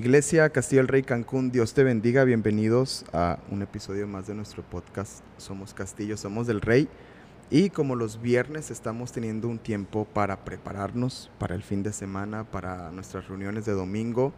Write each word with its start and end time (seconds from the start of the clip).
Iglesia 0.00 0.48
Castillo 0.48 0.80
del 0.80 0.88
Rey 0.88 1.02
Cancún, 1.02 1.50
Dios 1.50 1.74
te 1.74 1.84
bendiga, 1.84 2.24
bienvenidos 2.24 3.04
a 3.12 3.38
un 3.50 3.60
episodio 3.60 4.08
más 4.08 4.26
de 4.26 4.34
nuestro 4.34 4.62
podcast 4.62 5.22
Somos 5.36 5.74
Castillo, 5.74 6.16
Somos 6.16 6.46
del 6.46 6.62
Rey. 6.62 6.88
Y 7.50 7.68
como 7.68 7.96
los 7.96 8.22
viernes 8.22 8.70
estamos 8.70 9.12
teniendo 9.12 9.46
un 9.46 9.58
tiempo 9.58 10.06
para 10.06 10.42
prepararnos 10.42 11.30
para 11.38 11.54
el 11.54 11.62
fin 11.62 11.82
de 11.82 11.92
semana, 11.92 12.44
para 12.44 12.90
nuestras 12.92 13.28
reuniones 13.28 13.66
de 13.66 13.72
domingo, 13.72 14.32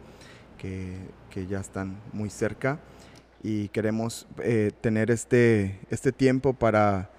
que, 0.57 0.97
que 1.29 1.47
ya 1.47 1.61
están 1.61 1.97
muy 2.11 2.29
cerca. 2.29 2.79
Y 3.41 3.69
queremos 3.69 4.27
eh, 4.39 4.71
tener 4.81 5.11
este, 5.11 5.79
este 5.89 6.11
tiempo 6.11 6.51
para 6.51 7.09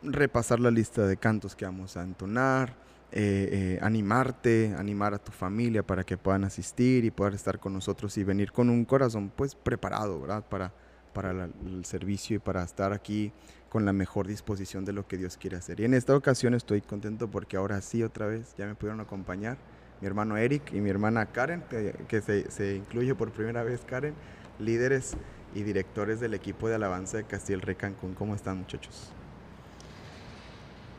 repasar 0.00 0.60
la 0.60 0.70
lista 0.70 1.08
de 1.08 1.16
cantos 1.16 1.56
que 1.56 1.64
vamos 1.64 1.96
a 1.96 2.04
entonar, 2.04 2.72
eh, 3.12 3.48
eh, 3.52 3.78
animarte, 3.82 4.74
animar 4.78 5.14
a 5.14 5.18
tu 5.18 5.32
familia 5.32 5.82
para 5.82 6.04
que 6.04 6.16
puedan 6.16 6.44
asistir 6.44 7.04
y 7.04 7.10
poder 7.10 7.34
estar 7.34 7.58
con 7.58 7.72
nosotros 7.72 8.16
y 8.18 8.24
venir 8.24 8.52
con 8.52 8.70
un 8.70 8.84
corazón 8.84 9.32
pues 9.34 9.54
preparado, 9.54 10.20
¿verdad? 10.20 10.44
Para, 10.48 10.72
para 11.12 11.30
el 11.30 11.84
servicio 11.84 12.36
y 12.36 12.38
para 12.38 12.62
estar 12.62 12.92
aquí 12.92 13.32
con 13.68 13.84
la 13.84 13.92
mejor 13.92 14.26
disposición 14.26 14.84
de 14.84 14.92
lo 14.92 15.08
que 15.08 15.16
Dios 15.16 15.36
quiere 15.36 15.56
hacer. 15.56 15.80
Y 15.80 15.84
en 15.84 15.94
esta 15.94 16.14
ocasión 16.14 16.54
estoy 16.54 16.82
contento 16.82 17.28
porque 17.28 17.56
ahora 17.56 17.80
sí 17.80 18.02
otra 18.02 18.26
vez 18.26 18.54
ya 18.56 18.66
me 18.66 18.74
pudieron 18.74 19.00
acompañar 19.00 19.58
mi 20.00 20.06
hermano 20.06 20.36
Eric 20.36 20.72
y 20.72 20.80
mi 20.80 20.90
hermana 20.90 21.26
Karen, 21.26 21.62
que, 22.08 22.20
se, 22.22 22.50
se, 22.50 22.76
incluye 22.76 23.14
por 23.14 23.32
primera 23.32 23.62
vez 23.62 23.82
Karen, 23.86 24.14
líderes 24.58 25.16
y 25.54 25.62
directores 25.62 26.20
del 26.20 26.34
equipo 26.34 26.68
de 26.68 26.76
alabanza 26.76 27.18
de 27.18 27.24
Castillo 27.24 27.60
Rey. 27.60 27.76
¿Cómo 28.16 28.34
están 28.34 28.58
muchachos? 28.58 29.12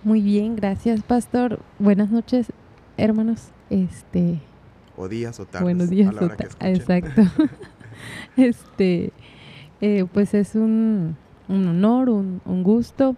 Muy 0.03 0.21
bien, 0.21 0.55
gracias, 0.55 1.03
pastor. 1.03 1.59
Buenas 1.77 2.09
noches, 2.09 2.52
hermanos. 2.97 3.49
Este 3.69 4.39
o 4.97 5.07
días 5.07 5.39
o 5.39 5.45
tardes. 5.45 5.61
Buenos 5.61 5.89
días 5.91 6.13
o 6.16 6.66
Exacto. 6.66 7.21
este 8.38 9.13
eh, 9.79 10.05
pues 10.11 10.33
es 10.33 10.55
un, 10.55 11.17
un 11.47 11.67
honor, 11.67 12.09
un, 12.09 12.41
un, 12.45 12.63
gusto, 12.63 13.16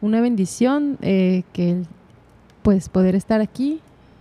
una 0.00 0.20
bendición 0.20 0.98
eh, 1.02 1.42
que 1.52 1.82
pues 2.62 2.88
poder 2.88 3.16
estar 3.16 3.40
aquí 3.40 3.80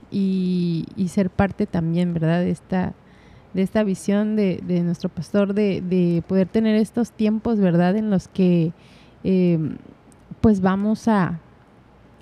y, 0.09 0.85
y, 0.95 1.09
ser 1.09 1.29
parte 1.29 1.65
también, 1.67 2.13
¿verdad? 2.13 2.41
De 2.41 2.49
esta 2.49 2.93
de 3.53 3.61
esta 3.61 3.83
visión 3.83 4.35
de, 4.35 4.61
de 4.65 4.81
nuestro 4.81 5.09
pastor, 5.09 5.53
de, 5.53 5.81
de, 5.81 6.23
poder 6.27 6.47
tener 6.47 6.75
estos 6.75 7.11
tiempos, 7.11 7.59
¿verdad? 7.59 7.95
En 7.95 8.09
los 8.09 8.27
que 8.27 8.73
eh, 9.23 9.59
pues 10.41 10.59
vamos 10.59 11.07
a, 11.07 11.39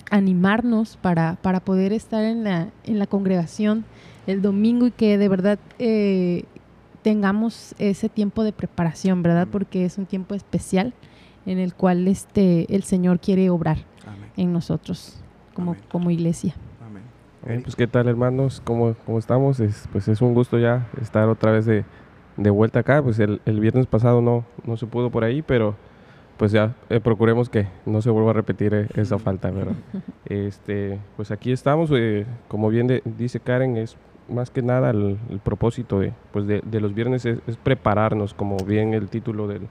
animarnos 0.10 0.98
para, 0.98 1.38
para 1.42 1.60
poder 1.60 1.94
estar 1.94 2.24
en 2.24 2.44
la, 2.44 2.70
en 2.84 3.00
la 3.00 3.08
congregación 3.08 3.86
el 4.28 4.42
domingo 4.42 4.88
y 4.88 4.92
que 4.92 5.18
de 5.18 5.28
verdad 5.30 5.60
eh, 5.80 6.46
tengamos 7.02 7.76
ese 7.80 8.10
tiempo 8.10 8.44
de 8.44 8.54
preparación, 8.54 9.24
¿verdad? 9.24 9.48
Porque 9.52 9.86
es 9.86 9.98
un 9.98 10.06
tiempo 10.06 10.36
especial 10.36 10.94
en 11.46 11.58
el 11.58 11.74
cual 11.74 12.08
este, 12.08 12.74
el 12.74 12.84
Señor 12.84 13.20
quiere 13.20 13.50
obrar 13.50 13.78
en 14.38 14.54
nosotros 14.54 15.20
como, 15.54 15.76
como 15.90 16.12
iglesia. 16.12 16.56
Amén. 16.86 17.64
pues 17.64 17.76
qué 17.76 17.88
tal 17.88 18.08
hermanos, 18.08 18.62
¿cómo, 18.64 18.96
cómo 19.06 19.20
estamos? 19.20 19.60
Es, 19.60 19.88
pues 19.92 20.08
es 20.08 20.22
un 20.22 20.34
gusto 20.34 20.60
ya 20.60 20.88
estar 21.02 21.28
otra 21.28 21.52
vez 21.52 21.66
de, 21.66 21.84
de 22.38 22.50
vuelta 22.50 22.80
acá. 22.80 23.02
Pues 23.02 23.20
el, 23.20 23.42
el, 23.46 23.60
viernes 23.60 23.88
pasado 23.88 24.22
no, 24.22 24.46
no 24.66 24.78
se 24.78 24.86
pudo 24.86 25.10
por 25.10 25.24
ahí, 25.24 25.42
pero 25.42 25.76
pues 26.42 26.52
ya 26.52 26.73
eh, 26.89 27.00
procuremos 27.00 27.50
que 27.50 27.67
no 27.86 28.02
se 28.02 28.09
vuelva 28.09 28.31
a 28.31 28.34
repetir 28.34 28.73
eh, 28.73 28.88
esa 28.95 29.20
falta, 29.20 29.52
¿verdad? 29.52 29.76
este, 30.26 30.99
pues 31.16 31.30
aquí 31.30 31.52
estamos, 31.52 31.92
eh, 31.93 32.26
como 32.48 32.70
bien 32.70 32.99
dice 33.05 33.39
Karen, 33.39 33.77
es 33.77 33.95
más 34.27 34.49
que 34.49 34.64
nada 34.64 34.89
el, 34.89 35.20
propósito 35.43 35.99
de, 35.99 36.14
pues 36.33 36.48
de, 36.48 36.82
los 36.82 36.95
viernes 36.95 37.27
es, 37.27 37.38
prepararnos, 37.61 38.33
como 38.33 38.58
bien 38.58 38.95
el 38.95 39.08
título 39.08 39.48
del, 39.48 39.67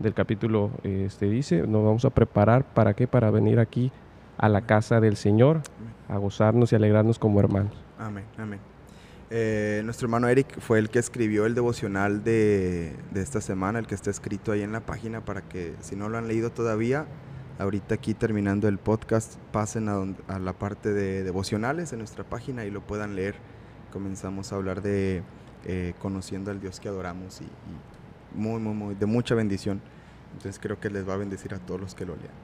del 0.00 0.12
capítulo 0.12 0.72
este, 0.82 1.30
dice, 1.30 1.64
nos 1.68 1.84
vamos 1.84 2.04
a 2.04 2.10
preparar 2.10 2.64
para 2.64 2.94
qué, 2.94 3.06
para 3.06 3.30
venir 3.30 3.60
aquí 3.60 3.92
a 4.38 4.48
la 4.48 4.62
casa 4.62 4.98
del 4.98 5.14
Señor, 5.14 5.60
a 6.08 6.16
gozarnos 6.18 6.72
y 6.72 6.74
alegrarnos 6.74 7.20
como 7.20 7.38
hermanos. 7.38 7.74
Amén, 7.96 8.24
amén. 8.38 8.58
Eh, 9.30 9.82
nuestro 9.84 10.06
hermano 10.06 10.28
Eric 10.28 10.58
fue 10.58 10.78
el 10.78 10.88
que 10.88 10.98
escribió 10.98 11.44
el 11.44 11.54
devocional 11.54 12.24
de, 12.24 12.94
esta 13.14 13.40
semana, 13.40 13.78
el 13.78 13.86
que 13.86 13.94
está 13.94 14.10
escrito 14.10 14.52
ahí 14.52 14.62
en 14.62 14.72
la 14.72 14.80
página 14.80 15.24
para 15.24 15.42
que 15.42 15.74
si 15.80 15.96
no 15.96 16.08
lo 16.08 16.16
han 16.16 16.28
leído 16.28 16.50
todavía, 16.50 17.06
ahorita 17.58 17.96
aquí 17.96 18.14
terminando 18.14 18.68
el 18.68 18.78
podcast, 18.78 19.36
pasen 19.52 19.88
a, 19.88 20.38
la 20.38 20.52
parte 20.54 20.92
de 20.94 21.24
devocionales 21.24 21.92
en 21.92 21.98
nuestra 21.98 22.24
página 22.24 22.64
y 22.64 22.70
lo 22.70 22.80
puedan 22.80 23.16
leer. 23.16 23.34
Comenzamos 23.92 24.52
a 24.52 24.56
hablar 24.56 24.80
de 24.80 25.22
eh, 25.66 25.92
conociendo 25.98 26.50
al 26.50 26.60
Dios 26.60 26.80
que 26.80 26.88
adoramos 26.88 27.42
y, 27.42 27.46
muy, 28.34 28.60
muy, 28.60 28.74
muy, 28.74 28.94
de 28.94 29.06
mucha 29.06 29.34
bendición. 29.34 29.82
Entonces 30.32 30.58
creo 30.58 30.80
que 30.80 30.88
les 30.88 31.06
va 31.06 31.14
a 31.14 31.16
bendecir 31.16 31.52
a 31.54 31.58
todos 31.58 31.80
los 31.80 31.94
que 31.94 32.06
lo 32.06 32.16
lean. 32.16 32.34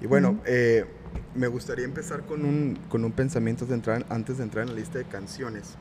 Y 0.00 0.06
bueno, 0.06 0.40
eh, 0.44 0.86
me 1.34 1.48
gustaría 1.48 1.84
empezar 1.84 2.22
con 2.22 2.44
un, 2.44 2.78
con 2.88 3.04
un 3.04 3.12
pensamiento 3.12 3.64
de 3.66 3.74
entrar, 3.74 4.04
antes 4.08 4.38
de 4.38 4.44
entrar 4.44 4.66
en 4.66 4.74
la 4.74 4.80
lista 4.80 4.98
de 4.98 5.04
canciones. 5.04 5.76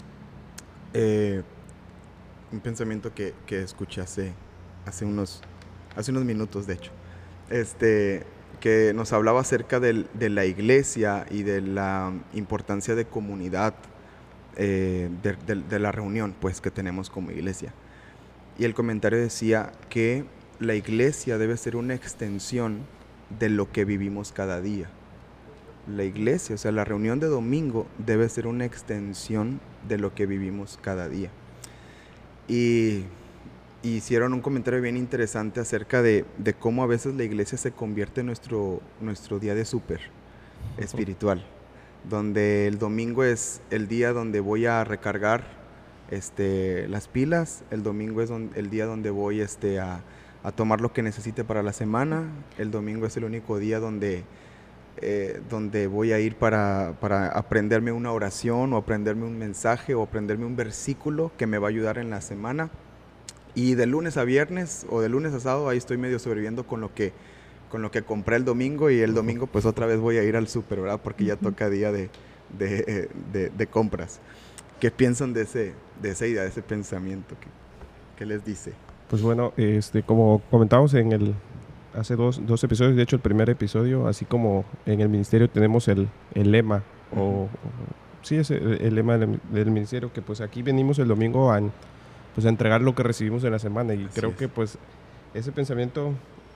Eh, 0.94 1.42
un 2.52 2.60
pensamiento 2.60 3.14
que, 3.14 3.34
que 3.46 3.62
escuché 3.62 4.02
hace, 4.02 4.34
hace, 4.86 5.06
unos, 5.06 5.42
hace 5.96 6.12
unos 6.12 6.24
minutos, 6.24 6.68
de 6.68 6.76
hecho, 6.76 6.92
este, 7.50 8.24
que 8.60 8.94
nos 8.94 9.12
hablaba 9.12 9.42
acerca 9.42 9.80
de 9.80 10.30
la 10.30 10.46
iglesia 10.46 11.26
y 11.32 11.44
de 11.44 11.62
la 11.62 12.14
importancia 12.34 12.96
de 12.96 13.06
comunidad, 13.06 13.74
eh, 14.56 15.10
de, 15.24 15.80
la 15.80 15.92
reunión 15.92 16.36
pues, 16.40 16.62
que 16.62 16.70
tenemos 16.70 17.10
como 17.10 17.32
iglesia. 17.32 17.74
Y 18.60 18.66
el 18.66 18.76
comentario 18.76 19.20
decía 19.20 19.72
que 19.90 20.26
la 20.60 20.76
iglesia 20.76 21.40
debe 21.40 21.58
ser 21.58 21.76
una 21.76 21.96
extensión 21.96 22.86
de 23.40 23.50
lo 23.50 23.72
que 23.72 23.84
vivimos 23.84 24.32
cada 24.32 24.62
día 24.62 24.90
la 25.88 26.04
iglesia, 26.04 26.56
o 26.56 26.58
sea, 26.58 26.72
la 26.72 26.86
reunión 26.86 27.20
de 27.20 27.28
domingo 27.28 27.88
debe 27.98 28.30
ser 28.30 28.48
una 28.48 28.66
extensión 28.66 29.60
de 29.88 29.98
lo 29.98 30.14
que 30.14 30.26
vivimos 30.26 30.80
cada 30.82 31.10
día. 31.10 31.30
Y, 32.48 33.06
hicieron 33.84 34.34
un 34.34 34.40
comentario 34.40 34.82
bien 34.82 34.96
interesante 34.96 35.60
acerca 35.60 36.02
de, 36.02 36.26
cómo 36.58 36.84
a 36.84 36.88
veces 36.88 37.16
la 37.16 37.24
iglesia 37.26 37.58
se 37.58 37.72
convierte 37.72 38.22
en 38.22 38.28
nuestro, 38.28 38.82
nuestro 39.02 39.40
día 39.40 39.56
de 39.56 39.66
súper 39.66 40.00
espiritual, 40.78 41.46
donde 42.10 42.68
el 42.68 42.80
domingo 42.80 43.26
es 43.26 43.62
el 43.72 43.90
día 43.90 44.14
donde 44.14 44.40
voy 44.40 44.68
a 44.68 44.86
recargar 44.86 45.44
este, 46.12 46.88
las 46.88 47.10
pilas, 47.10 47.66
el 47.72 47.84
domingo 47.84 48.22
es 48.22 48.30
el 48.56 48.70
día 48.70 48.86
donde 48.86 49.10
voy 49.10 49.42
este, 49.42 49.82
a, 49.82 50.02
a 50.44 50.52
tomar 50.54 50.80
lo 50.80 50.94
que 50.94 51.04
necesite 51.04 51.44
para 51.44 51.62
la 51.62 51.74
semana, 51.74 52.30
el 52.58 52.72
domingo 52.72 53.06
es 53.06 53.18
el 53.18 53.26
único 53.26 53.60
día 53.60 53.82
donde 53.82 54.24
eh, 54.98 55.42
donde 55.50 55.88
voy 55.88 56.12
a 56.12 56.20
ir 56.20 56.36
para, 56.36 56.90
aprenderme 57.34 57.92
una 57.92 58.12
oración 58.12 58.74
o 58.74 58.78
aprenderme 58.78 59.26
un 59.26 59.38
mensaje 59.38 59.96
o 59.96 60.04
aprenderme 60.04 60.46
un 60.46 60.56
versículo 60.56 61.32
que 61.38 61.48
me 61.48 61.58
va 61.58 61.68
a 61.68 61.70
ayudar 61.70 61.98
en 61.98 62.10
la 62.10 62.22
semana. 62.22 62.70
Y 63.56 63.76
de 63.76 63.86
lunes 63.86 64.18
a 64.18 64.24
viernes 64.24 64.86
o 64.90 65.02
de 65.02 65.10
lunes 65.10 65.34
a 65.34 65.40
sábado 65.40 65.70
ahí 65.70 65.78
estoy 65.78 65.98
medio 65.98 66.20
sobreviviendo 66.20 66.66
con 66.66 66.80
lo 66.80 66.94
que, 66.94 67.12
con 67.70 67.82
lo 67.82 67.92
que 67.92 68.04
compré 68.04 68.36
el 68.36 68.46
domingo 68.46 68.90
y 68.90 69.00
el 69.00 69.14
domingo 69.14 69.48
pues 69.48 69.66
otra 69.66 69.86
vez 69.86 70.00
voy 70.00 70.18
a 70.18 70.24
ir 70.24 70.36
al 70.36 70.48
súper, 70.48 70.82
¿verdad? 70.82 71.00
Porque 71.04 71.26
ya 71.26 71.36
toca 71.36 71.70
día 71.70 71.92
de, 71.92 72.10
de, 72.58 73.68
compras. 73.68 74.20
¿Qué 74.80 74.92
piensan 74.92 75.34
de, 75.34 75.42
ese, 75.42 75.74
de 76.02 76.12
esa 76.12 76.28
idea, 76.28 76.44
de 76.44 76.50
ese 76.50 76.62
pensamiento? 76.62 77.36
¿Qué, 77.40 77.48
qué 78.18 78.26
les 78.26 78.46
dice? 78.46 78.74
Pues 79.10 79.22
bueno, 79.22 79.54
este, 79.58 80.02
como 80.04 80.42
comentamos 80.50 80.94
en 80.94 81.12
el, 81.12 81.36
hace 81.96 82.16
dos, 82.16 82.46
dos, 82.46 82.64
episodios, 82.64 82.96
de 82.96 83.04
hecho 83.04 83.16
el 83.16 83.22
primer 83.22 83.50
episodio, 83.50 84.08
así 84.08 84.26
como 84.26 84.66
en 84.86 85.02
el 85.02 85.10
ministerio 85.10 85.50
tenemos 85.50 85.88
el, 85.88 86.10
el 86.34 86.52
lema, 86.52 86.84
o, 87.16 87.48
sí, 88.22 88.38
es 88.38 88.52
el, 88.52 88.96
lema 88.96 89.18
del, 89.18 89.72
ministerio, 89.72 90.12
que 90.12 90.22
pues 90.22 90.42
aquí 90.42 90.64
venimos 90.64 91.00
el 91.00 91.08
domingo 91.08 91.52
a, 91.52 91.62
pues, 92.34 92.46
a 92.46 92.50
entregar 92.50 92.82
lo 92.82 92.96
que 92.96 93.04
recibimos 93.04 93.44
en 93.44 93.52
la 93.52 93.60
semana 93.60 93.94
y 93.94 94.06
creo 94.06 94.36
que 94.36 94.48
pues 94.48 94.78
ese 95.34 95.52
pensamiento 95.52 96.14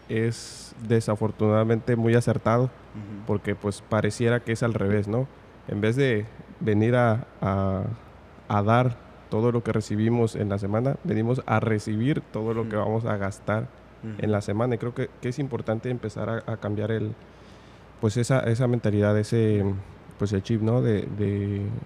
es 0.09 0.73
desafortunadamente 0.87 1.95
muy 1.95 2.15
acertado, 2.15 2.69
porque 3.25 3.55
pues 3.55 3.81
pareciera 3.81 4.39
que 4.39 4.53
es 4.53 4.63
al 4.63 4.73
revés, 4.73 5.07
¿no? 5.07 5.27
En 5.67 5.81
vez 5.81 5.95
de 5.95 6.25
venir 6.59 6.95
a, 6.95 7.27
a, 7.41 7.83
a 8.47 8.63
dar 8.63 8.97
todo 9.29 9.51
lo 9.51 9.63
que 9.63 9.73
recibimos 9.73 10.35
en 10.35 10.49
la 10.49 10.57
semana, 10.57 10.95
venimos 11.03 11.41
a 11.45 11.59
recibir 11.59 12.21
todo 12.21 12.53
lo 12.53 12.69
que 12.69 12.77
vamos 12.77 13.05
a 13.05 13.17
gastar 13.17 13.67
en 14.18 14.31
la 14.31 14.42
semana. 14.42 14.75
Y 14.75 14.77
creo 14.77 14.94
que, 14.94 15.09
es 15.21 15.39
importante 15.39 15.89
empezar 15.89 16.44
a, 16.45 16.57
cambiar 16.57 16.92
el, 16.92 17.13
pues 18.01 18.18
esa, 18.18 18.39
esa 18.42 18.68
mentalidad, 18.68 19.18
ese 19.18 19.63
pues 20.18 20.33
el 20.33 20.42
chip, 20.42 20.62
¿no? 20.62 20.81
De, 20.81 21.07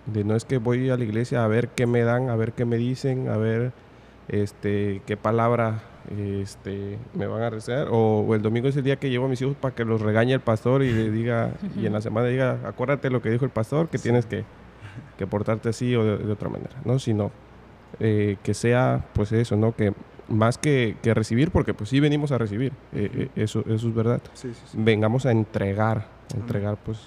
de, 0.06 0.24
no 0.24 0.36
es 0.36 0.46
que 0.46 0.58
voy 0.58 0.90
a 0.90 0.98
la 0.98 1.04
iglesia 1.04 1.44
a 1.44 1.48
ver 1.48 1.70
qué 1.70 1.86
me 1.86 2.02
dan, 2.04 2.30
a 2.30 2.36
ver 2.36 2.54
qué 2.54 2.66
me 2.66 2.78
dicen, 2.78 3.28
a 3.28 3.38
ver 3.38 3.74
este 4.30 5.02
qué 5.06 5.18
palabra 5.18 5.82
este, 6.10 6.98
me 7.14 7.28
van 7.28 7.42
a 7.42 7.50
rezar. 7.50 7.88
O, 7.92 8.34
el 8.34 8.42
domingo 8.42 8.68
es 8.68 8.78
el 8.78 8.84
día 8.84 8.98
que 8.98 9.10
llevo 9.10 9.26
a 9.26 9.30
mis 9.30 9.42
hijos 9.42 9.56
para 9.56 9.76
que 9.76 9.86
los 9.86 10.02
regañe 10.02 10.34
el 10.34 10.40
pastor 10.40 10.84
y 10.84 10.92
le 10.92 11.12
diga, 11.12 11.52
y 11.76 11.86
en 11.86 11.94
la 11.94 12.02
semana 12.02 12.28
diga, 12.28 12.60
acuérdate 12.66 13.10
lo 13.10 13.22
que 13.22 13.30
dijo 13.30 13.46
el 13.46 13.52
pastor, 13.52 13.90
que 13.90 13.98
tienes 13.98 14.26
que, 14.26 14.44
que 15.18 15.28
portarte 15.28 15.70
así 15.70 15.96
o 15.96 16.04
de, 16.18 16.32
otra 16.32 16.50
manera, 16.50 16.76
¿no? 16.86 17.00
Sino 17.00 17.32
eh, 18.00 18.38
que 18.44 18.54
sea 18.54 19.06
pues 19.14 19.32
eso, 19.32 19.56
¿no? 19.56 19.76
Que 19.76 19.94
más 20.32 20.58
que, 20.58 20.98
que, 21.02 21.14
recibir, 21.14 21.52
porque 21.52 21.74
pues 21.74 21.90
sí 21.90 22.00
venimos 22.00 22.32
a 22.32 22.38
recibir, 22.38 22.74
eh, 22.94 23.12
eh, 23.14 23.30
eso, 23.36 23.62
eso 23.68 23.88
es 23.88 23.96
verdad. 23.96 24.22
Sí, 24.34 24.50
sí, 24.54 24.62
sí. 24.66 24.78
Vengamos 24.80 25.26
a 25.26 25.32
entregar, 25.32 26.08
a 26.34 26.38
entregar 26.38 26.78
pues 26.78 27.00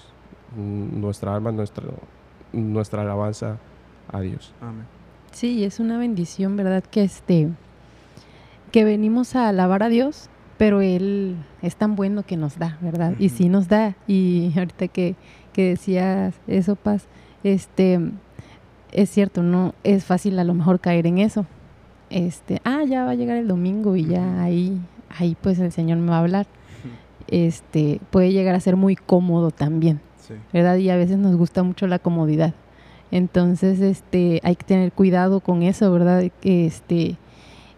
nuestra 0.55 1.35
alma, 1.35 1.51
nuestra, 1.51 1.85
nuestra 2.53 3.01
alabanza 3.01 3.57
a 4.11 4.21
Dios. 4.21 4.53
Amén. 4.61 4.85
Sí, 5.31 5.65
es 5.65 5.79
una 5.79 5.97
bendición, 5.97 6.55
¿verdad? 6.55 6.83
Que 6.83 7.03
este 7.03 7.49
que 8.71 8.83
venimos 8.83 9.35
a 9.35 9.47
alabar 9.47 9.83
a 9.83 9.89
Dios, 9.89 10.29
pero 10.57 10.81
Él 10.81 11.37
es 11.61 11.75
tan 11.77 11.95
bueno 11.95 12.23
que 12.23 12.35
nos 12.35 12.59
da, 12.59 12.77
¿verdad? 12.81 13.13
Y 13.19 13.29
sí 13.29 13.47
nos 13.47 13.67
da. 13.69 13.95
Y 14.07 14.51
ahorita 14.57 14.89
que, 14.89 15.15
que 15.53 15.69
decías 15.69 16.35
eso, 16.47 16.75
Paz, 16.75 17.07
este, 17.43 17.99
es 18.91 19.09
cierto, 19.09 19.43
no 19.43 19.73
es 19.83 20.03
fácil 20.05 20.39
a 20.39 20.43
lo 20.43 20.53
mejor 20.53 20.79
caer 20.79 21.07
en 21.07 21.19
eso. 21.19 21.45
Este, 22.15 22.61
ah, 22.63 22.85
ya 22.87 23.03
va 23.03 23.11
a 23.11 23.15
llegar 23.15 23.35
el 23.35 23.49
domingo 23.49 23.97
y 23.97 24.05
ya 24.05 24.41
ahí, 24.41 24.79
ahí 25.09 25.35
pues 25.41 25.59
el 25.59 25.73
Señor 25.73 25.97
me 25.97 26.11
va 26.11 26.15
a 26.15 26.19
hablar. 26.21 26.47
Este, 27.27 27.99
puede 28.09 28.31
llegar 28.31 28.55
a 28.55 28.59
ser 28.61 28.77
muy 28.77 28.95
cómodo 28.95 29.51
también, 29.51 29.99
¿verdad? 30.53 30.77
Y 30.77 30.89
a 30.89 30.95
veces 30.95 31.17
nos 31.17 31.35
gusta 31.35 31.61
mucho 31.63 31.87
la 31.87 31.99
comodidad. 31.99 32.53
Entonces, 33.11 33.81
este, 33.81 34.39
hay 34.43 34.55
que 34.55 34.63
tener 34.63 34.93
cuidado 34.93 35.41
con 35.41 35.61
eso, 35.61 35.91
¿verdad? 35.91 36.23
Este, 36.41 37.17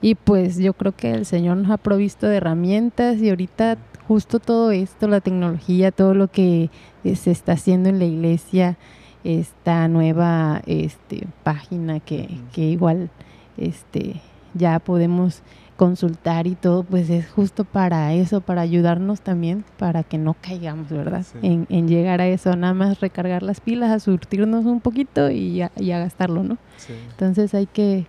y 0.04 0.14
pues 0.14 0.60
yo 0.60 0.74
creo 0.74 0.96
que 0.96 1.16
el 1.16 1.26
Señor 1.26 1.58
nos 1.58 1.72
ha 1.72 1.78
provisto 1.78 2.28
de 2.28 2.38
herramientas 2.38 3.18
y 3.18 3.30
ahorita 3.30 3.80
justo 4.08 4.38
todo 4.38 4.70
esto, 4.70 5.08
la 5.08 5.20
tecnología, 5.20 5.92
todo 5.92 6.14
lo 6.14 6.28
que 6.28 6.70
eh, 7.04 7.16
se 7.16 7.32
está 7.32 7.54
haciendo 7.54 7.90
en 7.90 7.98
la 7.98 8.06
iglesia, 8.06 8.78
esta 9.24 9.88
nueva 9.88 10.62
este, 10.68 11.26
página 11.44 12.00
que, 12.00 12.30
que 12.54 12.62
igual 12.62 13.10
este, 13.58 14.22
ya 14.54 14.80
podemos 14.80 15.42
consultar 15.78 16.48
y 16.48 16.56
todo, 16.56 16.84
pues 16.84 17.10
es 17.10 17.30
justo 17.30 17.64
para 17.64 18.14
eso, 18.14 18.42
para 18.42 18.62
ayudarnos 18.62 19.22
también, 19.22 19.64
para 19.78 20.04
que 20.04 20.18
no 20.18 20.36
caigamos, 20.42 20.90
¿verdad? 20.90 21.26
En, 21.42 21.68
en, 21.70 21.88
llegar 21.88 22.20
a 22.20 22.28
eso, 22.28 22.56
nada 22.56 22.74
más 22.74 23.00
recargar 23.00 23.44
las 23.44 23.62
pilas, 23.62 23.92
a 23.92 24.00
surtirnos 24.00 24.66
un 24.66 24.82
poquito 24.82 25.30
y 25.30 25.62
a, 25.62 25.72
y 25.78 25.92
a 25.92 26.00
gastarlo, 26.00 26.44
¿no? 26.44 26.58
Sí. 26.78 26.94
Entonces 27.12 27.54
hay 27.54 27.68
que 27.68 28.08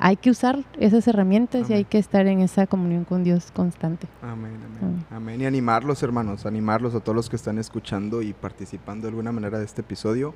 hay 0.00 0.16
que 0.16 0.30
usar 0.30 0.64
esas 0.78 1.08
herramientas 1.08 1.62
amén. 1.62 1.72
y 1.72 1.74
hay 1.74 1.84
que 1.84 1.98
estar 1.98 2.26
en 2.28 2.40
esa 2.40 2.68
comunión 2.68 3.04
con 3.04 3.24
Dios 3.24 3.50
constante. 3.50 4.06
Amén, 4.22 4.52
amén, 4.64 4.78
amén, 4.80 5.06
amén. 5.10 5.40
Y 5.40 5.46
animarlos, 5.46 6.02
hermanos, 6.04 6.46
animarlos 6.46 6.94
a 6.94 7.00
todos 7.00 7.16
los 7.16 7.28
que 7.28 7.34
están 7.34 7.58
escuchando 7.58 8.22
y 8.22 8.32
participando 8.32 9.02
de 9.02 9.08
alguna 9.08 9.32
manera 9.32 9.58
de 9.58 9.64
este 9.64 9.80
episodio, 9.80 10.34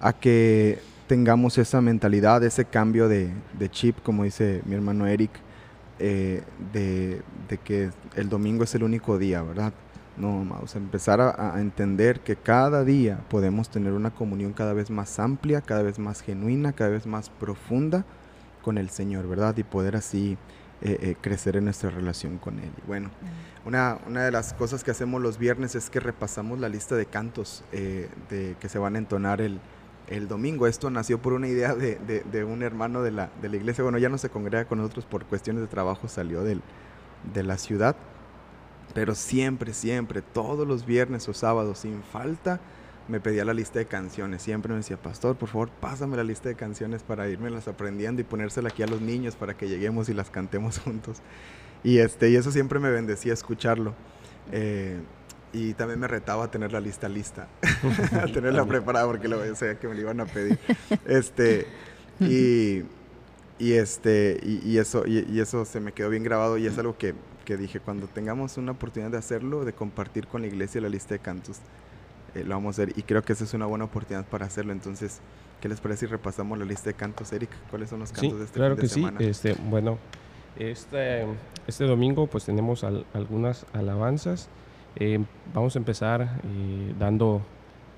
a 0.00 0.12
que 0.12 0.80
tengamos 1.12 1.58
esa 1.58 1.82
mentalidad, 1.82 2.42
ese 2.42 2.64
cambio 2.64 3.06
de, 3.06 3.30
de 3.58 3.68
chip, 3.68 3.98
como 4.02 4.24
dice 4.24 4.62
mi 4.64 4.74
hermano 4.74 5.06
Eric, 5.06 5.30
eh, 5.98 6.42
de, 6.72 7.20
de, 7.50 7.58
que 7.58 7.90
el 8.16 8.30
domingo 8.30 8.64
es 8.64 8.74
el 8.74 8.82
único 8.82 9.18
día, 9.18 9.42
¿verdad? 9.42 9.74
No, 10.16 10.38
vamos 10.38 10.74
a 10.74 10.78
empezar 10.78 11.20
a, 11.20 11.54
a 11.54 11.60
entender 11.60 12.20
que 12.20 12.34
cada 12.36 12.82
día 12.82 13.20
podemos 13.28 13.68
tener 13.68 13.92
una 13.92 14.10
comunión 14.10 14.54
cada 14.54 14.72
vez 14.72 14.88
más 14.88 15.18
amplia, 15.18 15.60
cada 15.60 15.82
vez 15.82 15.98
más 15.98 16.22
genuina, 16.22 16.72
cada 16.72 16.88
vez 16.88 17.06
más 17.06 17.28
profunda 17.28 18.06
con 18.62 18.78
el 18.78 18.88
Señor, 18.88 19.28
¿verdad? 19.28 19.54
Y 19.58 19.64
poder 19.64 19.96
así 19.96 20.38
eh, 20.80 20.98
eh, 21.00 21.16
crecer 21.20 21.56
en 21.56 21.64
nuestra 21.64 21.90
relación 21.90 22.38
con 22.38 22.58
Él. 22.58 22.70
Y 22.82 22.86
bueno, 22.88 23.10
una, 23.66 23.98
una, 24.08 24.24
de 24.24 24.32
las 24.32 24.54
cosas 24.54 24.82
que 24.82 24.90
hacemos 24.90 25.20
los 25.20 25.36
viernes 25.36 25.74
es 25.74 25.90
que 25.90 26.00
repasamos 26.00 26.58
la 26.58 26.70
lista 26.70 26.96
de 26.96 27.04
cantos 27.04 27.62
eh, 27.70 28.08
de, 28.30 28.56
que 28.58 28.70
se 28.70 28.78
van 28.78 28.96
a 28.96 28.98
entonar 28.98 29.42
el, 29.42 29.60
el, 30.14 30.28
domingo. 30.28 30.66
Esto 30.66 30.90
nació 30.90 31.20
por 31.20 31.32
una 31.32 31.48
idea 31.48 31.74
de, 31.74 31.96
de, 31.96 32.44
un 32.44 32.62
hermano 32.62 33.02
de 33.02 33.10
la, 33.10 33.30
de 33.40 33.48
la 33.48 33.56
iglesia. 33.56 33.82
Bueno, 33.82 33.98
ya 33.98 34.08
no 34.08 34.18
se 34.18 34.30
congrega 34.30 34.64
con 34.66 34.78
nosotros 34.78 35.04
por 35.04 35.24
cuestiones 35.24 35.62
de 35.62 35.68
trabajo, 35.68 36.08
salió 36.08 36.42
del, 36.42 36.62
de 37.34 37.42
la 37.42 37.58
ciudad. 37.58 37.96
Pero 38.94 39.14
siempre, 39.14 39.72
siempre, 39.72 40.22
todos 40.22 40.66
los 40.66 40.84
viernes 40.84 41.28
o 41.28 41.34
sábados, 41.34 41.78
sin 41.78 42.02
falta, 42.02 42.60
me 43.08 43.20
pedía 43.20 43.44
la 43.44 43.54
lista 43.54 43.78
de 43.78 43.86
canciones. 43.86 44.42
Siempre 44.42 44.70
me 44.70 44.78
decía, 44.78 44.96
pastor, 44.96 45.36
por 45.36 45.48
favor, 45.48 45.70
pásame 45.70 46.16
la 46.16 46.24
lista 46.24 46.48
de 46.48 46.54
canciones 46.54 47.02
para 47.02 47.28
irme 47.28 47.50
las 47.50 47.68
aprendiendo 47.68 48.20
y 48.20 48.24
ponérsela 48.24 48.68
aquí 48.68 48.82
a 48.82 48.86
los 48.86 49.00
niños 49.00 49.36
para 49.36 49.56
que 49.56 49.68
lleguemos 49.68 50.08
y 50.08 50.14
las 50.14 50.30
cantemos 50.30 50.78
juntos. 50.84 51.18
Y, 51.84 51.98
este, 51.98 52.30
y 52.30 52.36
eso 52.36 52.52
siempre 52.52 52.78
me 52.78 52.90
bendecía 52.90 53.32
escucharlo. 53.32 53.94
Eh, 54.50 55.00
y 55.52 55.74
también 55.74 56.00
me 56.00 56.08
retaba 56.08 56.44
a 56.44 56.50
tener 56.50 56.72
la 56.72 56.80
lista 56.80 57.08
lista, 57.08 57.48
a 58.12 58.26
tenerla 58.26 58.64
preparada 58.64 59.06
porque 59.06 59.28
lo 59.28 59.38
sabía 59.54 59.78
que 59.78 59.88
me 59.88 59.94
lo 59.94 60.00
iban 60.00 60.20
a 60.20 60.26
pedir. 60.26 60.58
Este, 61.06 61.66
y, 62.20 62.82
y, 63.58 63.72
este, 63.72 64.40
y, 64.42 64.60
y 64.68 64.78
eso, 64.78 65.04
y, 65.06 65.26
y, 65.30 65.40
eso 65.40 65.64
se 65.64 65.80
me 65.80 65.92
quedó 65.92 66.08
bien 66.08 66.22
grabado 66.22 66.56
y 66.58 66.66
es 66.66 66.78
algo 66.78 66.96
que, 66.96 67.14
que 67.44 67.56
dije, 67.56 67.80
cuando 67.80 68.06
tengamos 68.06 68.56
una 68.56 68.72
oportunidad 68.72 69.10
de 69.10 69.18
hacerlo, 69.18 69.64
de 69.64 69.72
compartir 69.72 70.26
con 70.26 70.42
la 70.42 70.48
iglesia 70.48 70.80
la 70.80 70.88
lista 70.88 71.14
de 71.14 71.20
cantos, 71.20 71.58
eh, 72.34 72.44
lo 72.44 72.54
vamos 72.54 72.78
a 72.78 72.82
hacer 72.82 72.98
y 72.98 73.02
creo 73.02 73.22
que 73.22 73.34
esa 73.34 73.44
es 73.44 73.52
una 73.54 73.66
buena 73.66 73.84
oportunidad 73.84 74.24
para 74.24 74.46
hacerlo. 74.46 74.72
Entonces, 74.72 75.20
¿qué 75.60 75.68
les 75.68 75.80
parece 75.80 76.06
si 76.06 76.12
repasamos 76.12 76.58
la 76.58 76.64
lista 76.64 76.90
de 76.90 76.94
cantos, 76.94 77.32
Eric? 77.32 77.50
¿Cuáles 77.70 77.90
son 77.90 78.00
los 78.00 78.10
cantos 78.10 78.32
sí, 78.32 78.38
de 78.38 78.44
este 78.44 78.56
claro 78.56 78.76
fin 78.76 78.80
que 78.80 78.86
de 78.86 78.94
semana? 78.94 79.18
sí. 79.18 79.26
Este, 79.26 79.54
bueno, 79.68 79.98
este, 80.58 81.26
este 81.66 81.84
domingo 81.84 82.26
pues 82.26 82.44
tenemos 82.44 82.84
al, 82.84 83.06
algunas 83.12 83.66
alabanzas. 83.72 84.48
Eh, 84.96 85.18
vamos 85.54 85.74
a 85.76 85.78
empezar 85.78 86.40
eh, 86.44 86.94
dando 86.98 87.42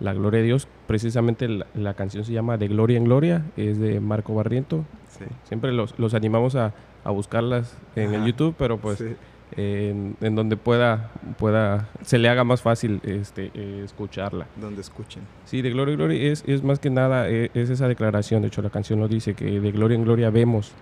la 0.00 0.12
gloria 0.12 0.40
a 0.40 0.42
Dios. 0.42 0.68
Precisamente 0.86 1.48
la, 1.48 1.66
la, 1.74 1.94
canción 1.94 2.24
se 2.24 2.32
llama 2.32 2.56
De 2.56 2.68
Gloria 2.68 2.96
en 2.98 3.04
Gloria, 3.04 3.44
es 3.56 3.78
de 3.78 4.00
Marco 4.00 4.34
Barriento. 4.34 4.84
Sí. 5.18 5.24
Siempre 5.44 5.72
los, 5.72 5.98
los 5.98 6.14
animamos 6.14 6.56
a, 6.56 6.72
a, 7.04 7.10
buscarlas 7.10 7.76
en 7.96 8.08
Ajá. 8.08 8.16
el 8.16 8.24
YouTube, 8.26 8.54
pero 8.58 8.78
pues 8.78 8.98
Sí. 8.98 9.14
en, 9.56 10.16
en 10.20 10.34
donde 10.34 10.56
pueda, 10.56 11.10
pueda, 11.38 11.88
se 12.02 12.18
le 12.18 12.28
haga 12.28 12.42
más 12.44 12.60
fácil 12.62 13.00
este, 13.04 13.50
eh, 13.54 13.82
escucharla. 13.84 14.46
Donde 14.60 14.80
escuchen. 14.80 15.22
Sí, 15.44 15.62
de 15.62 15.70
gloria 15.70 15.92
en 15.92 15.98
gloria 15.98 16.32
es, 16.32 16.42
es 16.46 16.64
más 16.64 16.80
que 16.80 16.90
nada, 16.90 17.28
eh, 17.30 17.50
es 17.54 17.70
esa 17.70 17.86
declaración, 17.86 18.42
de 18.42 18.48
hecho 18.48 18.62
la 18.62 18.70
canción 18.70 18.98
lo 18.98 19.06
dice, 19.06 19.34
que 19.34 19.60
de 19.60 19.70
gloria 19.72 19.94
en 19.94 20.04
gloria 20.04 20.30
vemos 20.30 20.72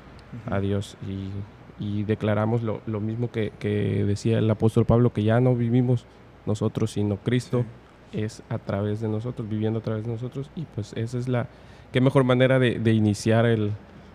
Ujú. 0.46 0.54
a 0.54 0.60
Dios 0.60 0.96
y, 1.06 1.28
y 1.82 2.05
declaramos 2.05 2.62
lo, 2.62 2.81
lo 2.86 3.01
mismo 3.01 3.31
que, 3.31 3.53
que 3.58 4.05
decía 4.05 4.39
el 4.39 4.48
apóstol 4.51 4.84
Pablo, 4.84 5.12
que 5.12 5.24
ya 5.24 5.41
no 5.41 5.56
vivimos 5.56 6.05
nosotros, 6.46 6.93
sino 6.93 7.17
Cristo 7.17 7.65
es 8.12 8.43
a 8.51 8.58
través 8.58 9.01
de 9.01 9.08
nosotros, 9.08 9.48
viviendo 9.48 9.81
a 9.81 9.82
través 9.82 10.05
de 10.05 10.12
nosotros 10.12 10.51
y 10.55 10.65
pues 10.74 10.93
esa 10.94 11.19
es 11.19 11.29
la, 11.29 11.48
qué 11.93 12.01
mejor 12.01 12.24
manera 12.24 12.58
de, 12.58 12.79
de 12.79 12.93
iniciar 12.93 13.46
el, 13.46 13.72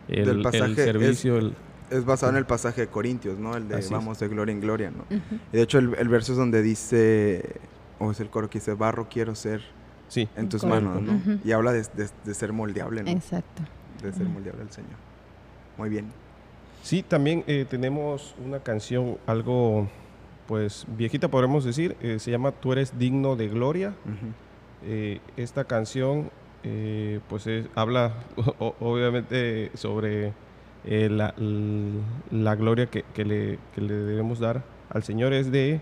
el, 0.08 0.30
el 0.30 0.42
pasaje 0.44 0.72
es- 0.72 0.76
servicio, 0.86 1.38
el- 1.38 1.54
Es 1.90 2.06
basado 2.06 2.32
en 2.32 2.38
el 2.38 2.46
pasaje 2.46 2.82
de 2.82 2.88
Corintios, 2.88 3.38
¿no? 3.40 3.56
El 3.58 3.68
de 3.68 3.86
vamos 3.92 4.20
de 4.20 4.28
gloria 4.28 4.52
en 4.54 4.62
gloria, 4.62 4.92
¿no? 4.92 5.04
Y 5.52 5.58
de 5.58 5.62
hecho, 5.64 5.80
el, 5.80 5.94
el 5.98 6.08
verso 6.10 6.34
es 6.34 6.38
donde 6.38 6.62
dice, 6.62 7.44
o 8.00 8.12
es 8.12 8.20
el 8.20 8.30
coro 8.30 8.50
que 8.50 8.60
dice, 8.60 8.74
barro 8.76 9.08
quiero 9.10 9.36
ser 9.36 9.62
sí, 10.10 10.28
en 10.36 10.48
tus 10.50 10.62
Correcto. 10.62 10.90
manos, 11.02 11.02
¿no? 11.26 11.40
Y 11.44 11.52
habla 11.54 11.72
de, 11.74 11.82
de- 11.82 12.10
de 12.24 12.34
ser 12.34 12.54
moldeable, 12.54 13.04
¿no? 13.04 13.10
Exacto. 13.12 13.64
De 14.04 14.14
ser 14.14 14.28
moldeable 14.28 14.62
al 14.62 14.72
Señor. 14.72 14.98
Muy 15.78 15.90
bien. 15.90 16.06
Sí, 16.84 17.04
también 17.04 17.44
eh, 17.48 17.66
tenemos 17.70 18.34
una 18.46 18.60
canción 18.60 19.18
algo, 19.26 19.88
pues, 20.48 20.86
viejita 20.98 21.28
podemos 21.28 21.66
decir, 21.66 21.96
eh, 22.02 22.18
se 22.20 22.32
llama 22.32 22.52
Tú 22.52 22.72
eres 22.72 22.98
digno 22.98 23.36
de 23.36 23.48
gloria. 23.50 23.94
Eh, 24.86 25.20
esta 25.36 25.64
canción, 25.66 26.30
pues, 27.28 27.48
es- 27.48 27.66
habla 27.76 28.14
o- 28.60 28.76
obviamente 28.80 29.72
sobre 29.74 30.34
la, 30.86 31.34
la 32.32 32.56
gloria 32.56 32.86
que, 32.86 33.04
que 33.14 33.26
le, 33.26 33.60
que 33.76 33.82
le 33.82 33.94
debemos 33.94 34.40
dar 34.40 34.64
al 34.90 35.04
Señor. 35.04 35.34
Es 35.34 35.52
de 35.52 35.82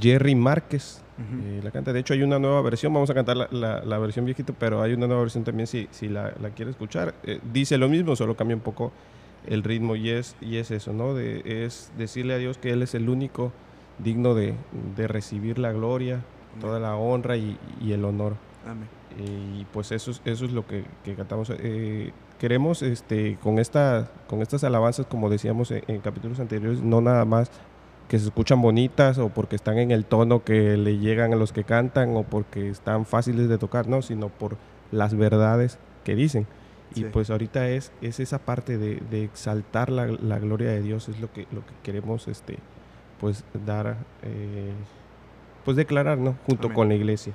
Jerry 0.00 0.34
Márquez. 0.34 1.02
Eh, 1.42 1.60
la 1.64 1.70
canta. 1.72 1.92
De 1.92 1.98
hecho, 2.00 2.14
hay 2.14 2.22
una 2.22 2.38
nueva 2.38 2.62
versión. 2.62 2.94
Vamos 2.94 3.10
a 3.10 3.14
cantar 3.14 3.36
la, 3.36 3.48
la- 3.50 3.82
la 3.84 3.98
versión 3.98 4.24
viejita, 4.24 4.54
pero 4.58 4.80
hay 4.80 4.92
una 4.94 5.06
nueva 5.06 5.22
versión 5.22 5.44
también 5.44 5.66
si, 5.66 5.88
si 5.90 6.08
la, 6.08 6.32
la 6.40 6.50
quiere 6.50 6.70
escuchar. 6.70 7.12
Dice 7.52 7.76
lo 7.76 7.88
mismo, 7.88 8.14
solo 8.16 8.34
cambia 8.36 8.56
un 8.56 8.62
poco 8.62 8.92
el 9.46 9.62
ritmo 9.62 9.96
y 9.96 10.10
es, 10.10 10.36
y 10.40 10.56
es 10.56 10.70
eso, 10.70 10.92
¿no? 10.92 11.14
De, 11.14 11.64
es 11.64 11.90
decirle 11.96 12.34
a 12.34 12.38
Dios 12.38 12.58
que 12.58 12.70
Él 12.70 12.82
es 12.82 12.94
el 12.94 13.08
único 13.08 13.52
digno 13.98 14.34
de, 14.34 14.54
de 14.96 15.08
recibir 15.08 15.58
la 15.58 15.72
gloria, 15.72 16.22
toda 16.60 16.80
la 16.80 16.96
honra 16.96 17.36
y, 17.36 17.58
y 17.80 17.92
el 17.92 18.04
honor. 18.04 18.36
Amén. 18.66 18.88
Y 19.18 19.64
pues 19.72 19.90
eso 19.92 20.10
es, 20.10 20.20
eso 20.24 20.44
es 20.44 20.52
lo 20.52 20.66
que, 20.66 20.84
que 21.04 21.14
cantamos. 21.14 21.50
Eh, 21.50 22.12
queremos 22.38 22.82
este, 22.82 23.36
con, 23.42 23.58
esta, 23.58 24.10
con 24.28 24.42
estas 24.42 24.62
alabanzas, 24.64 25.06
como 25.06 25.28
decíamos 25.28 25.70
en, 25.70 25.82
en 25.88 26.00
capítulos 26.00 26.38
anteriores, 26.40 26.82
no 26.82 27.00
nada 27.00 27.24
más 27.24 27.50
que 28.08 28.18
se 28.18 28.26
escuchan 28.26 28.62
bonitas 28.62 29.18
o 29.18 29.28
porque 29.28 29.56
están 29.56 29.78
en 29.78 29.90
el 29.90 30.04
tono 30.04 30.42
que 30.42 30.76
le 30.76 30.98
llegan 30.98 31.32
a 31.32 31.36
los 31.36 31.52
que 31.52 31.64
cantan 31.64 32.16
o 32.16 32.22
porque 32.22 32.70
están 32.70 33.04
fáciles 33.04 33.48
de 33.48 33.58
tocar, 33.58 33.86
no, 33.86 34.02
sino 34.02 34.28
por 34.28 34.56
las 34.90 35.14
verdades 35.14 35.78
que 36.04 36.14
dicen. 36.14 36.46
Y 36.94 37.00
Sí. 37.00 37.06
pues 37.12 37.30
ahorita 37.30 37.68
es, 37.68 37.92
es 38.00 38.18
esa 38.20 38.38
parte 38.38 38.78
de, 38.78 38.96
de 39.10 39.24
exaltar 39.24 39.90
la, 39.90 40.06
la 40.06 40.38
gloria 40.38 40.70
de 40.70 40.82
Dios, 40.82 41.08
es 41.08 41.20
lo 41.20 41.32
que, 41.32 41.46
lo 41.52 41.60
que 41.66 41.72
queremos 41.82 42.28
este, 42.28 42.58
pues 43.20 43.44
dar, 43.66 43.96
eh, 44.22 44.72
pues 45.64 45.76
declarar, 45.76 46.18
¿no? 46.18 46.36
Junto 46.46 46.68
Amén. 46.68 46.74
con 46.76 46.88
la 46.88 46.94
iglesia. 46.94 47.32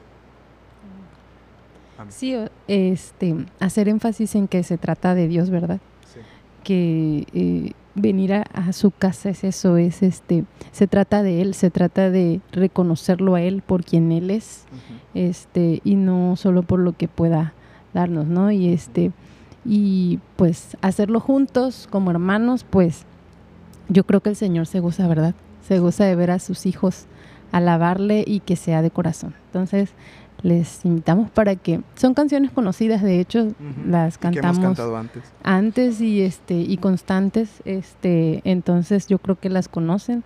Amén. 1.97 2.11
Sí, 2.11 2.35
este, 2.67 3.35
hacer 3.59 3.87
énfasis 3.87 4.35
en 4.35 4.47
que 4.47 4.63
se 4.63 4.77
trata 4.77 5.13
de 5.15 5.27
Dios, 5.27 5.49
¿verdad? 5.49 5.79
Sí. 6.11 6.19
que 6.63 7.25
eh, 7.33 7.71
venir 7.95 8.33
a, 8.33 8.73
su 8.73 8.89
casa 8.89 9.29
es 9.29 9.43
eso, 9.43 9.77
es 9.77 10.01
este, 10.01 10.45
se 10.71 10.87
trata 10.87 11.21
de 11.21 11.41
él, 11.41 11.53
se 11.53 11.69
trata 11.69 12.09
de 12.09 12.41
reconocerlo 12.51 13.35
a 13.35 13.41
él 13.41 13.61
por 13.61 13.83
quien 13.83 14.11
él 14.11 14.31
es, 14.31 14.65
este, 15.13 15.81
y 15.83 15.95
no 15.95 16.35
solo 16.35 16.63
por 16.63 16.79
lo 16.79 16.93
que 16.93 17.07
pueda 17.07 17.53
darnos, 17.93 18.25
¿no? 18.25 18.49
Y 18.51 18.69
este, 18.73 19.11
y 19.65 20.19
pues 20.35 20.77
hacerlo 20.81 21.19
juntos 21.19 21.87
como 21.89 22.11
hermanos, 22.11 22.65
pues 22.69 23.05
yo 23.89 24.03
creo 24.05 24.21
que 24.21 24.29
el 24.29 24.35
Señor 24.35 24.67
se 24.67 24.79
goza, 24.79 25.07
¿verdad? 25.07 25.35
Se 25.67 25.79
goza 25.79 26.05
de 26.05 26.15
ver 26.15 26.31
a 26.31 26.39
sus 26.39 26.65
hijos 26.65 27.05
alabarle 27.51 28.23
y 28.25 28.39
que 28.39 28.55
sea 28.55 28.81
de 28.81 28.91
corazón. 28.91 29.35
Entonces, 29.47 29.91
les 30.41 30.83
invitamos 30.83 31.29
para 31.29 31.55
que 31.55 31.81
son 31.95 32.13
canciones 32.13 32.51
conocidas 32.51 33.01
de 33.01 33.19
hecho 33.19 33.53
las 33.87 34.17
cantamos 34.17 34.77
antes. 34.77 35.23
antes 35.41 36.01
y 36.01 36.21
este 36.21 36.55
y 36.55 36.75
constantes 36.77 37.61
este 37.63 38.41
entonces 38.43 39.07
yo 39.07 39.19
creo 39.19 39.39
que 39.39 39.49
las 39.49 39.69
conocen 39.69 40.23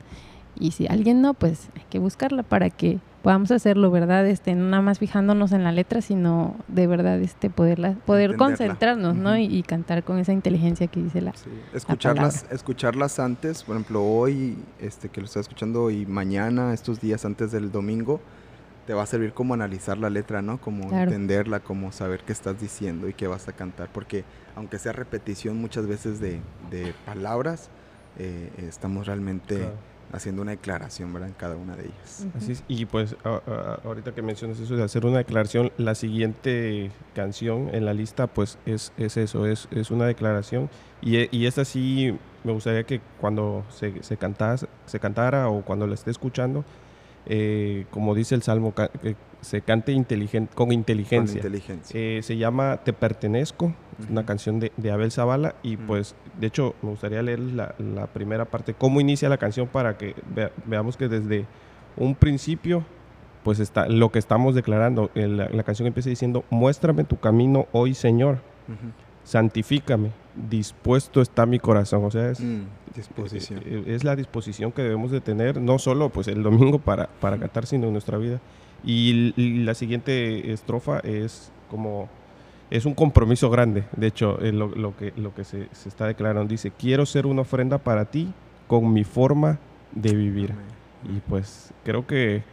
y 0.59 0.71
si 0.71 0.87
alguien 0.87 1.21
no 1.21 1.35
pues 1.35 1.69
hay 1.75 1.83
que 1.91 1.99
buscarla 1.99 2.41
para 2.41 2.71
que 2.71 2.99
podamos 3.21 3.51
hacerlo 3.51 3.91
verdad 3.91 4.25
este 4.27 4.55
no 4.55 4.69
nada 4.69 4.81
más 4.81 4.99
fijándonos 4.99 5.51
en 5.51 5.63
la 5.63 5.71
letra 5.71 6.01
sino 6.01 6.55
de 6.67 6.87
verdad 6.87 7.19
este 7.19 7.49
poderla 7.49 7.95
poder 8.05 8.37
concentrarnos 8.37 9.15
no 9.15 9.37
y, 9.37 9.63
cantar 9.63 10.03
con 10.03 10.19
esa 10.19 10.33
inteligencia 10.33 10.87
que 10.87 11.01
dice 11.01 11.21
la 11.21 11.33
escucharlas 11.73 12.45
escucharlas 12.51 13.19
antes 13.19 13.63
por 13.63 13.75
ejemplo 13.75 14.03
hoy 14.03 14.57
este 14.79 15.09
que 15.09 15.21
lo 15.21 15.25
está 15.25 15.39
escuchando 15.39 15.89
y 15.91 16.05
mañana 16.05 16.73
estos 16.73 17.01
días 17.01 17.25
antes 17.25 17.51
del 17.51 17.71
domingo 17.71 18.21
te 18.87 18.93
va 18.93 19.03
a 19.03 19.05
servir 19.05 19.33
como 19.33 19.53
analizar 19.53 19.97
la 19.97 20.09
letra, 20.09 20.41
¿no? 20.41 20.61
Como 20.61 20.97
entenderla, 20.97 21.59
como 21.59 21.91
saber 21.91 22.21
qué 22.21 22.31
estás 22.31 22.61
diciendo 22.61 23.09
y 23.09 23.13
qué 23.13 23.27
vas 23.27 23.49
a 23.49 23.51
cantar. 23.51 23.89
Porque 23.91 24.23
aunque 24.55 24.79
sea 24.79 24.93
repetición 24.93 25.57
muchas 25.59 25.87
veces 25.87 26.21
de, 26.21 26.39
palabras, 27.05 27.69
eh, 28.17 28.49
estamos 28.59 29.05
realmente 29.05 29.69
haciendo 30.11 30.41
una 30.41 30.51
declaración, 30.51 31.13
¿verdad? 31.13 31.29
En 31.29 31.35
cada 31.35 31.55
una 31.55 31.75
de 31.75 31.85
ellas. 31.85 32.25
Así 32.35 32.53
es. 32.53 32.63
Y 32.67 32.85
pues 32.85 33.15
ahorita 33.83 34.13
que 34.13 34.21
mencionas 34.21 34.59
eso 34.59 34.75
de 34.75 34.83
hacer 34.83 35.05
una 35.05 35.17
declaración, 35.17 35.71
la 35.77 35.95
siguiente 35.95 36.91
canción 37.13 37.69
en 37.73 37.85
la 37.85 37.93
lista 37.93 38.27
pues 38.27 38.57
es, 38.65 38.93
es 38.97 39.17
eso, 39.17 39.45
es, 39.45 39.67
es 39.71 39.91
una 39.91 40.05
declaración. 40.05 40.69
Y, 41.01 41.35
y 41.35 41.45
esta 41.45 41.65
sí 41.65 42.17
me 42.43 42.53
gustaría 42.53 42.83
que 42.83 43.01
cuando 43.19 43.63
se, 43.69 44.01
se, 44.03 44.17
se 44.85 44.99
cantara 44.99 45.49
o 45.49 45.61
cuando 45.63 45.85
la 45.87 45.93
esté 45.93 46.11
escuchando, 46.11 46.63
eh, 47.29 47.85
como 47.91 48.15
dice 48.15 48.35
el 48.35 48.41
Salmo, 48.41 48.73
que 48.73 49.15
se 49.41 49.61
cante 49.61 49.91
inteligente, 49.91 50.53
con 50.55 50.71
inteligencia. 50.71 51.41
Eh, 51.93 52.21
se 52.23 52.37
llama 52.37 52.77
Te 52.83 52.93
Pertenezco, 52.93 53.73
una 54.09 54.25
canción 54.25 54.59
de, 54.59 54.71
Abel 54.91 55.11
Zavala 55.11 55.55
y 55.63 55.77
pues 55.77 56.15
de 56.39 56.47
hecho 56.47 56.75
me 56.81 56.89
gustaría 56.89 57.21
leer 57.21 57.39
la, 57.39 58.07
primera 58.13 58.45
parte, 58.45 58.73
cómo 58.73 59.01
inicia 59.01 59.29
la 59.29 59.37
canción 59.37 59.67
para 59.67 59.97
que 59.97 60.15
veamos 60.65 60.97
que 60.97 61.07
desde 61.07 61.45
un 61.97 62.15
principio 62.15 62.85
pues 63.43 63.59
está 63.59 63.87
lo 63.87 64.11
que 64.11 64.19
estamos 64.19 64.55
declarando. 64.55 65.11
La, 65.13 65.63
canción 65.63 65.87
empieza 65.87 66.09
diciendo, 66.09 66.45
muéstrame 66.49 67.03
tu 67.03 67.17
camino 67.19 67.67
hoy 67.71 67.93
Señor, 67.93 68.39
santifícame 69.23 70.11
dispuesto 70.49 71.21
está 71.21 71.45
mi 71.45 71.59
corazón. 71.59 72.03
O 72.05 72.11
sea, 72.11 72.29
es, 72.29 72.39
mm, 72.39 72.61
disposición. 72.95 73.61
Eh, 73.65 73.83
es, 73.87 74.03
la 74.03 74.15
disposición 74.15 74.71
que 74.71 74.81
debemos 74.81 75.11
de 75.11 75.21
tener, 75.21 75.61
no 75.61 75.79
solo 75.79 76.09
pues 76.09 76.27
el 76.27 76.43
domingo 76.43 76.79
para, 76.79 77.07
para 77.07 77.37
cantar, 77.37 77.65
sino 77.65 77.87
en 77.87 77.93
nuestra 77.93 78.17
vida. 78.17 78.39
Y, 78.83 79.33
la 79.63 79.73
siguiente 79.73 80.51
estrofa 80.51 80.99
es 80.99 81.51
como, 81.69 82.09
es 82.69 82.85
un 82.85 82.93
compromiso 82.93 83.49
grande. 83.49 83.85
De 83.95 84.07
hecho, 84.07 84.39
eh, 84.41 84.51
lo, 84.51 84.67
lo, 84.67 84.95
que, 84.95 85.13
lo 85.17 85.33
que 85.33 85.43
se, 85.43 85.67
se, 85.71 85.89
está 85.89 86.05
declarando 86.05 86.49
dice, 86.49 86.71
quiero 86.71 87.05
ser 87.05 87.25
una 87.25 87.41
ofrenda 87.41 87.79
para 87.79 88.05
ti 88.05 88.31
con 88.67 88.93
mi 88.93 89.03
forma 89.03 89.59
de 89.93 90.15
vivir. 90.15 90.53
Y 91.03 91.19
pues 91.27 91.73
creo 91.83 92.05
que, 92.05 92.43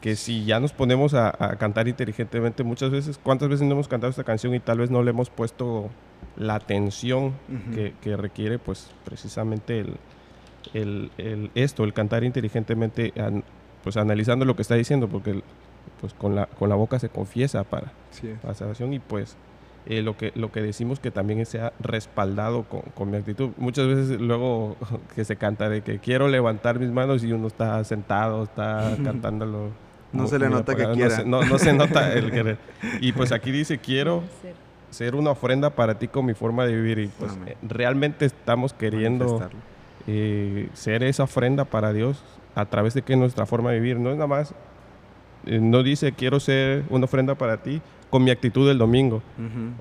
que 0.00 0.16
si 0.16 0.44
ya 0.44 0.60
nos 0.60 0.72
ponemos 0.72 1.14
a, 1.14 1.28
a 1.28 1.56
cantar 1.56 1.88
inteligentemente, 1.88 2.62
muchas 2.62 2.90
veces, 2.90 3.18
¿cuántas 3.22 3.48
veces 3.48 3.66
no 3.66 3.72
hemos 3.72 3.88
cantado 3.88 4.10
esta 4.10 4.24
canción 4.24 4.54
y 4.54 4.60
tal 4.60 4.78
vez 4.78 4.90
no 4.90 5.02
le 5.02 5.10
hemos 5.10 5.30
puesto 5.30 5.90
la 6.36 6.54
atención 6.54 7.34
que, 7.74 8.16
requiere 8.16 8.58
pues 8.58 8.90
precisamente 9.04 9.84
el, 10.72 11.50
esto, 11.54 11.84
el 11.84 11.92
cantar 11.92 12.24
inteligentemente, 12.24 13.12
pues 13.82 13.96
analizando 13.96 14.44
lo 14.44 14.54
que 14.54 14.62
está 14.62 14.76
diciendo, 14.76 15.08
porque 15.08 15.42
pues 16.00 16.14
con 16.14 16.34
la, 16.34 16.46
con 16.46 16.68
la 16.68 16.76
boca 16.76 16.98
se 16.98 17.08
confiesa 17.08 17.64
para 17.64 17.92
la 18.44 18.54
salvación 18.54 18.92
y 18.92 19.00
pues 19.00 19.36
eh, 19.86 20.02
lo, 20.02 20.16
que, 20.16 20.32
lo 20.34 20.52
que 20.52 20.62
decimos 20.62 21.00
que 21.00 21.10
también 21.10 21.44
sea 21.44 21.72
respaldado 21.80 22.64
con, 22.64 23.10
mi 23.10 23.16
actitud. 23.16 23.50
Muchas 23.56 23.86
veces 23.88 24.20
luego 24.20 24.76
que 25.14 25.24
se 25.24 25.36
canta 25.36 25.68
de 25.68 25.82
que 25.82 25.98
quiero 25.98 26.28
levantar 26.28 26.78
mis 26.78 26.90
manos 26.90 27.24
y 27.24 27.32
uno 27.32 27.48
está 27.48 27.82
sentado, 27.84 28.44
está 28.44 28.96
cantándolo. 29.04 29.70
No 30.12 30.26
se 30.26 30.38
le 30.38 30.48
nota 30.48 30.74
que 30.74 30.90
quiera. 30.92 31.22
No 31.24 31.42
se, 31.42 31.48
no 31.48 31.58
se 31.58 31.72
nota 31.72 32.12
el 32.12 32.30
querer. 32.32 32.58
Y 33.00 33.12
pues 33.12 33.32
aquí 33.32 33.50
dice 33.50 33.78
quiero 33.78 34.22
ser 34.90 35.14
una 35.14 35.30
ofrenda 35.30 35.70
para 35.70 35.98
ti 35.98 36.08
con 36.08 36.24
mi 36.26 36.34
forma 36.34 36.64
de 36.64 36.74
vivir. 36.74 36.98
Y 36.98 37.06
pues 37.08 37.32
realmente 37.62 38.24
estamos 38.26 38.72
queriendo 38.72 39.48
eh, 40.06 40.68
ser 40.72 41.02
esa 41.02 41.24
ofrenda 41.24 41.64
para 41.64 41.92
Dios 41.92 42.22
a 42.54 42.64
través 42.64 42.94
de 42.94 43.02
que 43.02 43.16
nuestra 43.16 43.46
forma 43.46 43.70
de 43.70 43.80
vivir 43.80 43.98
no 44.00 44.10
es 44.10 44.16
nada 44.16 44.26
más, 44.26 44.54
eh, 45.46 45.60
no 45.60 45.82
dice 45.82 46.12
quiero 46.12 46.40
ser 46.40 46.84
una 46.90 47.04
ofrenda 47.04 47.34
para 47.34 47.58
ti 47.58 47.80
con 48.10 48.24
mi 48.24 48.30
actitud 48.30 48.66
del 48.66 48.78
domingo 48.78 49.22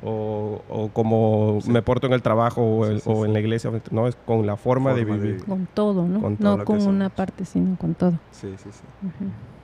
o, 0.04 0.90
como 0.92 1.60
me 1.66 1.82
porto 1.82 2.08
en 2.08 2.14
el 2.14 2.22
trabajo 2.22 2.62
o, 2.62 3.26
en 3.26 3.32
la 3.34 3.40
iglesia, 3.40 3.72
no, 3.90 4.08
es 4.08 4.18
con 4.26 4.46
la 4.46 4.58
forma, 4.58 4.94
de, 4.94 5.06
vivir. 5.06 5.46
Con 5.46 5.66
todo, 5.74 6.06
¿no? 6.06 6.36
no 6.38 6.66
con 6.66 6.86
una 6.86 7.10
parte, 7.10 7.46
sino 7.46 7.78
con 7.78 7.96
todo. 7.96 8.20
Sí, 8.32 8.54
sí, 8.58 8.70
sí. 8.70 8.84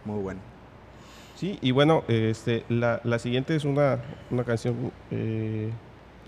Muy 0.05 0.21
bueno. 0.21 0.52
Sí, 1.35 1.57
y 1.61 1.71
bueno, 1.71 2.03
este, 2.07 2.63
la, 2.69 3.01
la 3.03 3.19
siguiente 3.19 3.55
es 3.55 3.65
una, 3.65 3.99
una 4.31 4.43
canción... 4.43 4.75
Eh, 5.11 5.69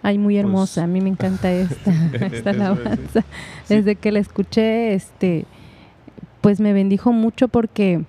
Ay, 0.02 0.18
muy 0.18 0.36
pues, 0.36 0.46
hermosa, 0.46 0.84
a 0.84 0.88
mí 0.88 1.02
me 1.02 1.10
encanta 1.10 1.52
esta, 1.54 1.92
esta 2.22 2.50
alabanza. 2.52 3.24
Desde 3.70 3.96
que 3.96 4.12
la 4.12 4.20
escuché, 4.20 4.94
este, 4.94 5.46
pues 6.42 6.60
me 6.60 6.74
bendijo 6.74 7.12
mucho 7.12 7.48
porque 7.48 8.04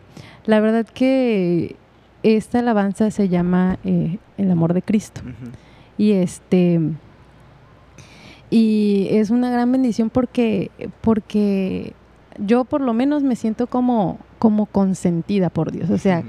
la 0.44 0.60
verdad 0.60 0.86
que 0.86 1.76
esta 2.22 2.58
alabanza 2.58 3.10
se 3.10 3.28
llama 3.28 3.78
eh, 3.84 4.18
El 4.36 4.50
amor 4.50 4.74
de 4.74 4.82
Cristo. 4.82 5.22
Y 5.96 6.12
este 6.12 6.80
y 8.50 9.08
es 9.10 9.30
una 9.30 9.50
gran 9.50 9.72
bendición 9.72 10.10
porque 10.10 10.70
porque 11.00 11.94
yo 12.38 12.64
por 12.64 12.80
lo 12.80 12.92
menos 12.92 13.22
me 13.22 13.36
siento 13.36 13.66
como 13.66 14.18
como 14.38 14.66
consentida 14.66 15.48
por 15.50 15.72
Dios, 15.72 15.90
o 15.90 15.98
sea, 15.98 16.22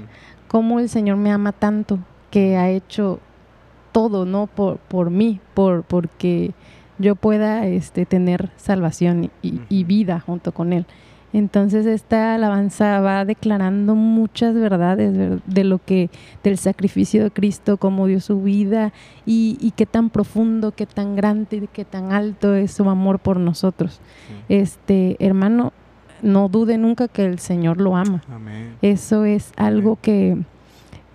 cómo 0.48 0.80
el 0.80 0.88
Señor 0.88 1.16
me 1.16 1.30
ama 1.30 1.52
tanto, 1.52 1.98
que 2.30 2.56
ha 2.56 2.70
hecho 2.70 3.20
todo, 3.92 4.24
¿no? 4.24 4.46
Por, 4.46 4.78
por 4.78 5.10
mí, 5.10 5.40
por, 5.54 5.84
porque 5.84 6.52
yo 6.98 7.14
pueda 7.14 7.66
este, 7.66 8.06
tener 8.06 8.50
salvación 8.56 9.30
y, 9.42 9.84
vida 9.84 10.20
junto 10.20 10.52
con 10.52 10.72
Él. 10.72 10.86
Entonces 11.32 11.84
esta 11.84 12.34
alabanza 12.34 13.00
va 13.00 13.24
declarando 13.26 13.94
muchas 13.94 14.54
verdades 14.54 15.40
de 15.44 15.64
lo 15.64 15.78
que, 15.78 16.08
del 16.42 16.56
sacrificio 16.56 17.22
de 17.22 17.30
Cristo, 17.30 17.76
cómo 17.76 18.06
dio 18.06 18.18
su 18.20 18.42
vida 18.42 18.92
y, 19.26 19.72
qué 19.76 19.84
tan 19.84 20.08
profundo, 20.10 20.72
qué 20.72 20.86
tan 20.86 21.16
grande, 21.16 21.68
qué 21.72 21.84
tan 21.84 22.12
alto 22.12 22.54
es 22.54 22.72
su 22.72 22.88
amor 22.88 23.18
por 23.18 23.38
nosotros. 23.38 24.00
Este, 24.48 25.16
hermano, 25.20 25.72
no 26.22 26.48
dude 26.48 26.78
nunca 26.78 27.08
que 27.08 27.24
el 27.24 27.38
Señor 27.38 27.80
lo 27.80 27.96
ama. 27.96 28.22
Eso 28.82 29.24
es 29.24 29.52
algo 29.56 29.98
que, 30.00 30.38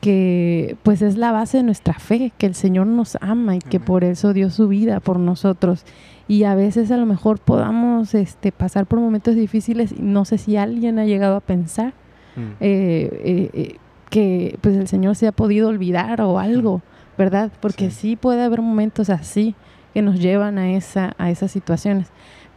que 0.02 0.78
pues 0.84 1.02
es 1.02 1.18
la 1.18 1.32
base 1.32 1.58
de 1.58 1.64
nuestra 1.64 1.94
fe, 1.94 2.32
que 2.38 2.46
el 2.46 2.56
Señor 2.56 2.88
nos 2.88 3.18
ama 3.22 3.56
y 3.56 3.60
que 3.60 3.80
por 3.80 4.04
eso 4.04 4.34
dio 4.34 4.50
su 4.50 4.68
vida 4.68 5.00
por 5.00 5.20
nosotros. 5.20 5.86
Y 6.28 6.44
a 6.46 6.56
veces 6.56 6.92
a 6.92 6.98
lo 6.98 7.06
mejor 7.06 7.40
podamos 7.40 8.16
este, 8.16 8.52
pasar 8.52 8.86
por 8.86 9.00
momentos 9.00 9.36
difíciles 9.36 9.92
y 9.92 10.02
no 10.02 10.26
sé 10.26 10.38
si 10.38 10.56
alguien 10.58 11.00
ha 11.00 11.06
llegado 11.06 11.36
a 11.36 11.42
pensar 11.42 11.94
mm. 12.36 12.42
eh, 12.42 13.10
eh, 13.24 13.50
eh, 13.54 13.76
que 14.10 14.58
pues 14.62 14.78
el 14.78 14.88
Señor 14.88 15.16
se 15.16 15.28
ha 15.28 15.32
podido 15.32 15.68
olvidar 15.68 16.22
o 16.22 16.40
algo, 16.40 16.82
¿verdad? 17.18 17.52
Porque 17.60 17.90
sí. 17.90 18.10
sí 18.10 18.16
puede 18.16 18.44
haber 18.44 18.62
momentos 18.62 19.10
así 19.10 19.56
que 19.94 20.02
nos 20.02 20.20
llevan 20.20 20.58
a, 20.58 20.72
esa, 20.72 21.14
a 21.18 21.30
esas 21.30 21.52
situaciones 21.52 22.08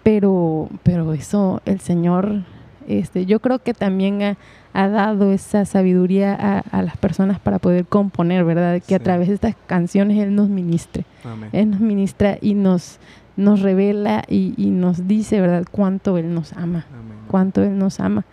pero, 0.07 0.69
pero 0.85 1.13
eso 1.15 1.61
el 1.65 1.81
Señor, 1.81 2.45
este, 2.87 3.27
yo 3.27 3.41
creo 3.41 3.59
que 3.59 3.75
también 3.75 4.37
ha, 4.73 4.89
dado 4.89 5.33
esa 5.33 5.65
sabiduría 5.65 6.63
a, 6.71 6.83
las 6.83 6.97
personas 6.97 7.41
para 7.41 7.59
poder 7.59 7.87
componer, 7.87 8.45
¿verdad? 8.45 8.81
Que 8.87 8.95
a 8.95 9.01
través 9.01 9.27
de 9.27 9.35
estas 9.35 9.57
canciones 9.67 10.19
Él 10.19 10.37
nos 10.37 10.49
ministre. 10.49 11.05
Él 11.51 11.71
nos 11.71 11.81
ministra 11.81 12.39
y 12.41 12.55
nos, 12.55 13.01
nos 13.37 13.63
revela 13.63 14.23
y, 14.29 14.55
nos 14.71 15.09
dice, 15.09 15.41
¿verdad? 15.41 15.65
Cuánto 15.69 16.19
Él 16.19 16.33
nos 16.33 16.53
ama, 16.53 16.87
cuánto 17.27 17.65
Él 17.65 17.77
nos 17.77 17.99
ama. 17.99 18.25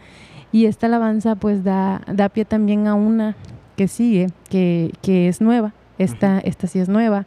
Y 0.52 0.68
esta 0.68 0.86
alabanza 0.86 1.34
pues 1.34 1.64
da, 1.64 2.02
da 2.06 2.30
pie 2.30 2.46
también 2.46 2.86
a 2.86 2.94
una 2.94 3.36
que 3.76 3.88
sigue, 3.88 4.28
que, 4.48 4.94
que 5.02 5.28
es 5.28 5.42
nueva. 5.42 5.74
Esta, 5.98 6.38
esta 6.38 6.68
sí 6.68 6.78
es 6.78 6.88
nueva. 6.88 7.26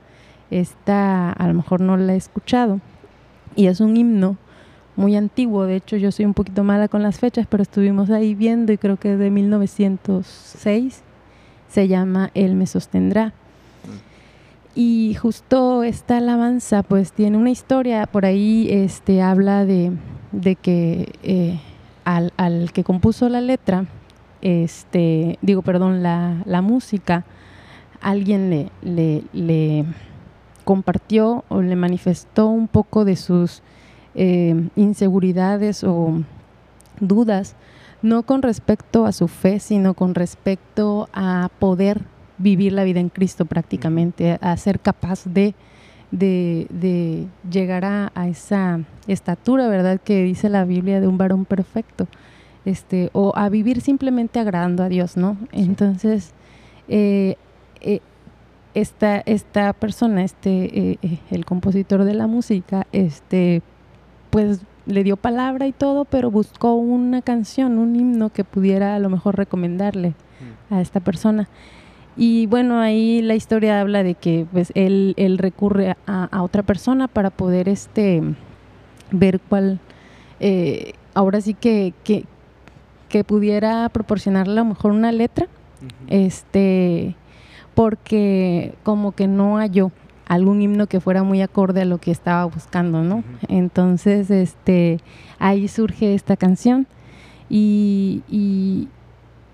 Esta 0.52 1.32
a 1.32 1.48
lo 1.48 1.54
mejor 1.54 1.80
no 1.80 1.96
la 1.96 2.14
he 2.14 2.16
escuchado 2.16 2.80
y 3.56 3.66
es 3.66 3.80
un 3.80 3.96
himno 3.96 4.36
muy 4.94 5.16
antiguo. 5.16 5.64
De 5.64 5.76
hecho, 5.76 5.96
yo 5.96 6.12
soy 6.12 6.24
un 6.24 6.34
poquito 6.34 6.62
mala 6.62 6.88
con 6.88 7.02
las 7.02 7.18
fechas, 7.18 7.46
pero 7.48 7.62
estuvimos 7.62 8.10
ahí 8.10 8.34
viendo 8.34 8.72
y 8.72 8.78
creo 8.78 8.96
que 8.96 9.14
es 9.14 9.18
de 9.18 9.30
1906. 9.30 11.02
Se 11.68 11.88
llama 11.88 12.30
Él 12.34 12.54
me 12.54 12.66
sostendrá. 12.66 13.32
Y 14.74 15.14
justo 15.14 15.82
esta 15.82 16.18
alabanza 16.18 16.82
pues 16.82 17.12
tiene 17.12 17.38
una 17.38 17.50
historia, 17.50 18.06
por 18.06 18.26
ahí 18.26 18.68
este, 18.70 19.22
habla 19.22 19.64
de, 19.64 19.96
que 20.60 21.14
eh, 21.22 21.58
al, 22.04 22.72
que 22.72 22.84
compuso 22.84 23.30
la 23.30 23.40
letra, 23.40 23.86
este, 24.42 25.38
digo, 25.40 25.62
perdón, 25.62 26.02
la, 26.02 26.42
la 26.44 26.60
música, 26.60 27.24
alguien 28.02 28.50
le, 28.50 28.68
le, 28.82 29.24
le, 29.32 29.86
compartió 30.66 31.44
o 31.48 31.62
le 31.62 31.76
manifestó 31.76 32.48
un 32.48 32.66
poco 32.66 33.04
de 33.04 33.14
sus 33.14 33.62
eh, 34.16 34.68
inseguridades 34.74 35.84
o 35.84 36.24
dudas, 36.98 37.54
no 38.02 38.24
con 38.24 38.42
respecto 38.42 39.06
a 39.06 39.12
su 39.12 39.28
fe, 39.28 39.60
sino 39.60 39.94
con 39.94 40.16
respecto 40.16 41.08
a 41.12 41.50
poder 41.60 42.00
vivir 42.38 42.72
la 42.72 42.82
vida 42.82 42.98
en 42.98 43.10
Cristo 43.10 43.44
prácticamente, 43.44 44.38
a 44.40 44.56
ser 44.56 44.80
capaz 44.80 45.24
de, 45.24 45.54
de, 46.10 47.28
llegar 47.48 47.84
a, 47.84 48.10
esa 48.26 48.80
estatura, 49.06 49.68
¿verdad? 49.68 50.00
Que 50.02 50.24
dice 50.24 50.48
la 50.48 50.64
Biblia 50.64 51.00
de 51.00 51.06
un 51.06 51.16
varón 51.16 51.44
perfecto, 51.44 52.08
este, 52.64 53.10
o 53.12 53.32
a 53.36 53.48
vivir 53.50 53.82
simplemente 53.82 54.40
agradando 54.40 54.82
a 54.82 54.88
Dios, 54.88 55.16
¿no? 55.16 55.36
Entonces, 55.52 56.32
eh, 56.88 57.36
eh, 57.80 58.00
esta, 58.76 59.22
esta 59.24 59.72
persona, 59.72 60.22
este, 60.22 60.98
eh, 61.02 61.20
el 61.30 61.46
compositor 61.46 62.04
de 62.04 62.12
la 62.12 62.26
música, 62.26 62.86
este, 62.92 63.62
pues 64.28 64.60
le 64.84 65.02
dio 65.02 65.16
palabra 65.16 65.66
y 65.66 65.72
todo, 65.72 66.04
pero 66.04 66.30
buscó 66.30 66.74
una 66.74 67.22
canción, 67.22 67.78
un 67.78 67.96
himno 67.96 68.28
que 68.28 68.44
pudiera 68.44 68.94
a 68.94 68.98
lo 68.98 69.08
mejor 69.08 69.36
recomendarle 69.36 70.10
mm. 70.10 70.74
a 70.74 70.82
esta 70.82 71.00
persona. 71.00 71.48
Y 72.18 72.46
bueno, 72.46 72.78
ahí 72.78 73.22
la 73.22 73.34
historia 73.34 73.80
habla 73.80 74.02
de 74.02 74.14
que 74.14 74.46
pues 74.52 74.72
él, 74.74 75.14
él 75.16 75.38
recurre 75.38 75.96
a, 76.06 76.42
otra 76.42 76.62
persona 76.62 77.08
para 77.08 77.30
poder 77.30 77.70
este 77.70 78.22
ver 79.10 79.40
cuál, 79.40 79.80
eh, 80.38 80.92
ahora 81.14 81.40
sí 81.40 81.54
que, 81.54 81.94
que, 82.04 82.24
pudiera 83.24 83.88
proporcionarle 83.88 84.52
a 84.52 84.56
lo 84.56 84.66
mejor 84.66 84.90
una 84.90 85.10
letra, 85.10 85.46
este, 86.08 87.16
porque 87.76 88.74
como 88.82 89.12
que 89.12 89.28
no 89.28 89.58
halló 89.58 89.92
algún 90.26 90.60
himno 90.60 90.88
que 90.88 90.98
fuera 90.98 91.22
muy 91.22 91.40
acorde 91.40 91.82
a 91.82 91.84
lo 91.84 91.98
que 91.98 92.10
estaba 92.10 92.44
buscando, 92.46 93.04
¿no? 93.04 93.22
Entonces, 93.46 94.28
este, 94.32 94.98
ahí 95.38 95.68
surge 95.68 96.14
esta 96.14 96.36
canción 96.36 96.88
y, 97.48 98.88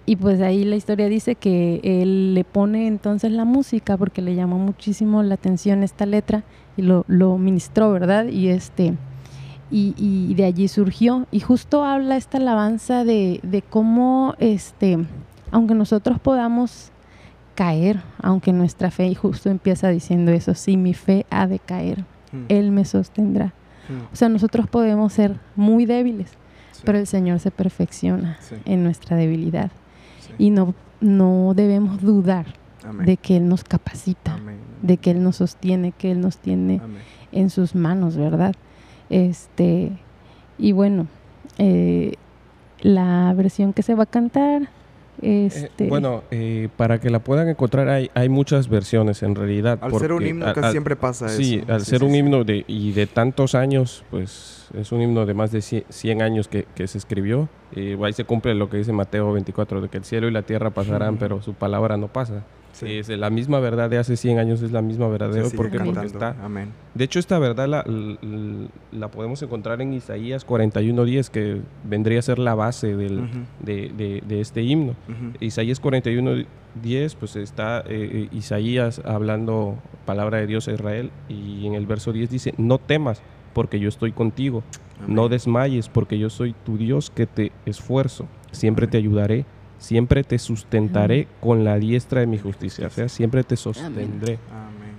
y 0.06 0.16
pues 0.16 0.40
ahí 0.40 0.64
la 0.64 0.76
historia 0.76 1.08
dice 1.08 1.36
que 1.36 1.80
él 1.82 2.34
le 2.34 2.44
pone 2.44 2.86
entonces 2.86 3.32
la 3.32 3.44
música 3.44 3.96
porque 3.96 4.20
le 4.20 4.34
llamó 4.34 4.58
muchísimo 4.58 5.22
la 5.22 5.34
atención 5.34 5.82
esta 5.82 6.06
letra 6.06 6.44
y 6.76 6.82
lo, 6.82 7.04
lo 7.08 7.38
ministró, 7.38 7.92
¿verdad? 7.92 8.26
Y 8.26 8.48
este 8.48 8.94
y, 9.70 9.94
y, 9.96 10.34
de 10.34 10.44
allí 10.44 10.68
surgió. 10.68 11.26
Y 11.30 11.40
justo 11.40 11.84
habla 11.84 12.16
esta 12.16 12.38
alabanza 12.38 13.04
de, 13.04 13.40
de 13.42 13.62
cómo 13.62 14.34
este, 14.38 14.98
aunque 15.50 15.74
nosotros 15.74 16.20
podamos 16.20 16.90
caer, 17.54 18.02
aunque 18.20 18.52
nuestra 18.52 18.90
fe, 18.90 19.06
y 19.06 19.14
justo 19.14 19.50
empieza 19.50 19.88
diciendo 19.88 20.32
eso, 20.32 20.54
sí, 20.54 20.76
mi 20.76 20.94
fe 20.94 21.26
ha 21.30 21.46
de 21.46 21.58
caer, 21.58 22.00
mm. 22.32 22.44
Él 22.48 22.70
me 22.72 22.84
sostendrá. 22.84 23.46
Mm. 23.88 24.12
O 24.12 24.16
sea, 24.16 24.28
nosotros 24.28 24.68
podemos 24.68 25.12
ser 25.12 25.38
muy 25.56 25.86
débiles, 25.86 26.30
pero 26.84 26.98
el 26.98 27.06
Señor 27.06 27.38
se 27.38 27.50
perfecciona 27.50 28.38
en 28.64 28.82
nuestra 28.82 29.16
debilidad 29.16 29.70
y 30.38 30.50
no, 30.50 30.74
no 31.00 31.52
debemos 31.54 32.00
dudar 32.00 32.46
de 33.04 33.16
que 33.16 33.36
Él 33.36 33.48
nos 33.48 33.62
capacita, 33.62 34.38
de 34.82 34.96
que 34.96 35.12
Él 35.12 35.22
nos 35.22 35.36
sostiene, 35.36 35.92
que 35.92 36.10
Él 36.10 36.20
nos 36.20 36.38
tiene 36.38 36.80
en 37.30 37.50
sus 37.50 37.74
manos, 37.74 38.16
¿verdad? 38.16 38.54
Este, 39.10 39.92
y 40.58 40.72
bueno, 40.72 41.06
eh, 41.58 42.14
la 42.80 43.32
versión 43.34 43.72
que 43.72 43.82
se 43.82 43.94
va 43.94 44.04
a 44.04 44.06
cantar 44.06 44.68
este... 45.22 45.88
bueno, 45.88 46.24
eh, 46.30 46.68
para 46.76 47.00
que 47.00 47.08
la 47.10 47.20
puedan 47.20 47.48
encontrar 47.48 47.88
hay, 47.88 48.10
hay 48.14 48.28
muchas 48.28 48.68
versiones 48.68 49.22
en 49.22 49.34
realidad. 49.34 49.78
Al 49.80 49.98
ser 49.98 50.12
un 50.12 50.26
himno 50.26 50.52
casi 50.52 50.72
siempre 50.72 50.96
pasa 50.96 51.26
eso. 51.26 51.36
Sí, 51.36 51.62
al 51.68 51.84
ser 51.84 52.04
un 52.04 52.14
himno 52.14 52.44
de, 52.44 52.64
y 52.66 52.92
de 52.92 53.06
tantos 53.06 53.54
años, 53.54 54.04
pues 54.10 54.68
es 54.78 54.92
un 54.92 55.00
himno 55.00 55.24
de 55.26 55.34
más 55.34 55.52
de 55.52 55.62
100 55.62 56.22
años 56.22 56.48
que, 56.48 56.66
que 56.74 56.86
se 56.86 56.98
escribió. 56.98 57.48
Y 57.74 57.94
ahí 58.02 58.12
se 58.12 58.24
cumple 58.24 58.54
lo 58.54 58.68
que 58.68 58.76
dice 58.76 58.92
Mateo 58.92 59.32
24, 59.32 59.80
de 59.80 59.88
que 59.88 59.98
el 59.98 60.04
cielo 60.04 60.28
y 60.28 60.30
la 60.30 60.42
tierra 60.42 60.70
pasarán, 60.70 61.16
pero 61.16 61.40
su 61.40 61.54
palabra 61.54 61.96
no 61.96 62.08
pasa. 62.08 62.44
Es 62.80 63.08
la 63.08 63.30
misma 63.30 63.60
verdad 63.60 63.90
de 63.90 63.98
hace 63.98 64.16
100 64.16 64.38
años, 64.38 64.62
es 64.62 64.72
la 64.72 64.82
misma 64.82 65.08
verdad 65.08 65.30
de 65.30 65.42
hoy, 65.42 65.50
porque, 65.54 65.78
porque, 65.78 66.06
está... 66.06 66.36
Amén. 66.42 66.70
De 66.94 67.04
hecho, 67.04 67.18
esta 67.18 67.38
verdad 67.38 67.68
la, 67.68 67.84
la, 68.92 69.08
podemos 69.08 69.42
encontrar 69.42 69.80
en 69.82 69.92
Isaías 69.92 70.46
41.10, 70.46 71.28
que 71.28 71.60
vendría 71.84 72.18
a 72.18 72.22
ser 72.22 72.38
la 72.38 72.54
base 72.54 72.96
del, 72.96 73.28
de, 73.60 74.22
de, 74.26 74.40
este 74.40 74.62
himno. 74.62 74.94
Isaías 75.40 75.80
41.10, 75.82 77.16
pues 77.18 77.36
está 77.36 77.80
eh, 77.80 77.84
eh, 77.88 78.28
Isaías 78.32 79.00
hablando 79.04 79.76
palabra 80.06 80.38
de 80.38 80.46
Dios 80.46 80.68
a 80.68 80.72
Israel, 80.72 81.10
y 81.28 81.66
en 81.66 81.74
el 81.74 81.86
verso 81.86 82.12
10 82.12 82.30
dice, 82.30 82.54
no 82.56 82.78
temas, 82.78 83.22
porque 83.52 83.78
yo 83.78 83.88
estoy 83.88 84.12
contigo. 84.12 84.62
No 85.06 85.28
desmayes, 85.28 85.88
porque 85.88 86.16
yo 86.16 86.30
soy 86.30 86.54
tu 86.64 86.78
Dios 86.78 87.10
que 87.10 87.26
te 87.26 87.50
esfuerzo. 87.66 88.28
Siempre 88.52 88.86
te 88.86 88.98
ayudaré 88.98 89.44
siempre 89.82 90.24
te 90.24 90.38
sustentaré 90.38 91.26
con 91.40 91.64
la 91.64 91.76
diestra 91.76 92.20
de 92.20 92.26
mi 92.26 92.38
justicia, 92.38 92.86
o 92.86 92.90
sea, 92.90 93.08
siempre 93.08 93.44
te 93.44 93.56
sostendré. 93.56 94.38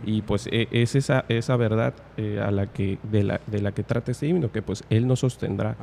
Y 0.06 0.22
pues 0.22 0.48
e, 0.52 0.68
es 0.72 0.96
esa, 0.96 1.24
esa 1.30 1.56
verdad 1.56 1.94
eh, 2.18 2.42
a 2.46 2.52
la 2.52 2.68
que, 2.68 3.00
de, 3.10 3.24
la, 3.24 3.40
de 3.48 3.62
la 3.62 3.72
que 3.72 3.84
trata 3.84 4.12
este 4.12 4.28
himno, 4.28 4.52
que 4.52 4.62
pues 4.62 4.84
Él 4.90 5.08
nos 5.08 5.22
sostendrá. 5.22 5.78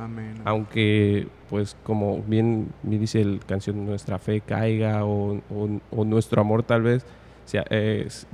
Aunque, 0.45 1.27
pues 1.49 1.75
como 1.83 2.21
bien 2.21 2.69
me 2.83 2.99
dice 2.99 3.21
el 3.21 3.39
canción, 3.45 3.83
nuestra 3.85 4.19
fe 4.19 4.41
caiga 4.41 5.03
o, 5.05 5.41
nuestro 6.05 6.41
amor 6.41 6.61
tal 6.61 6.83
vez 6.83 7.03
sea, 7.51 7.65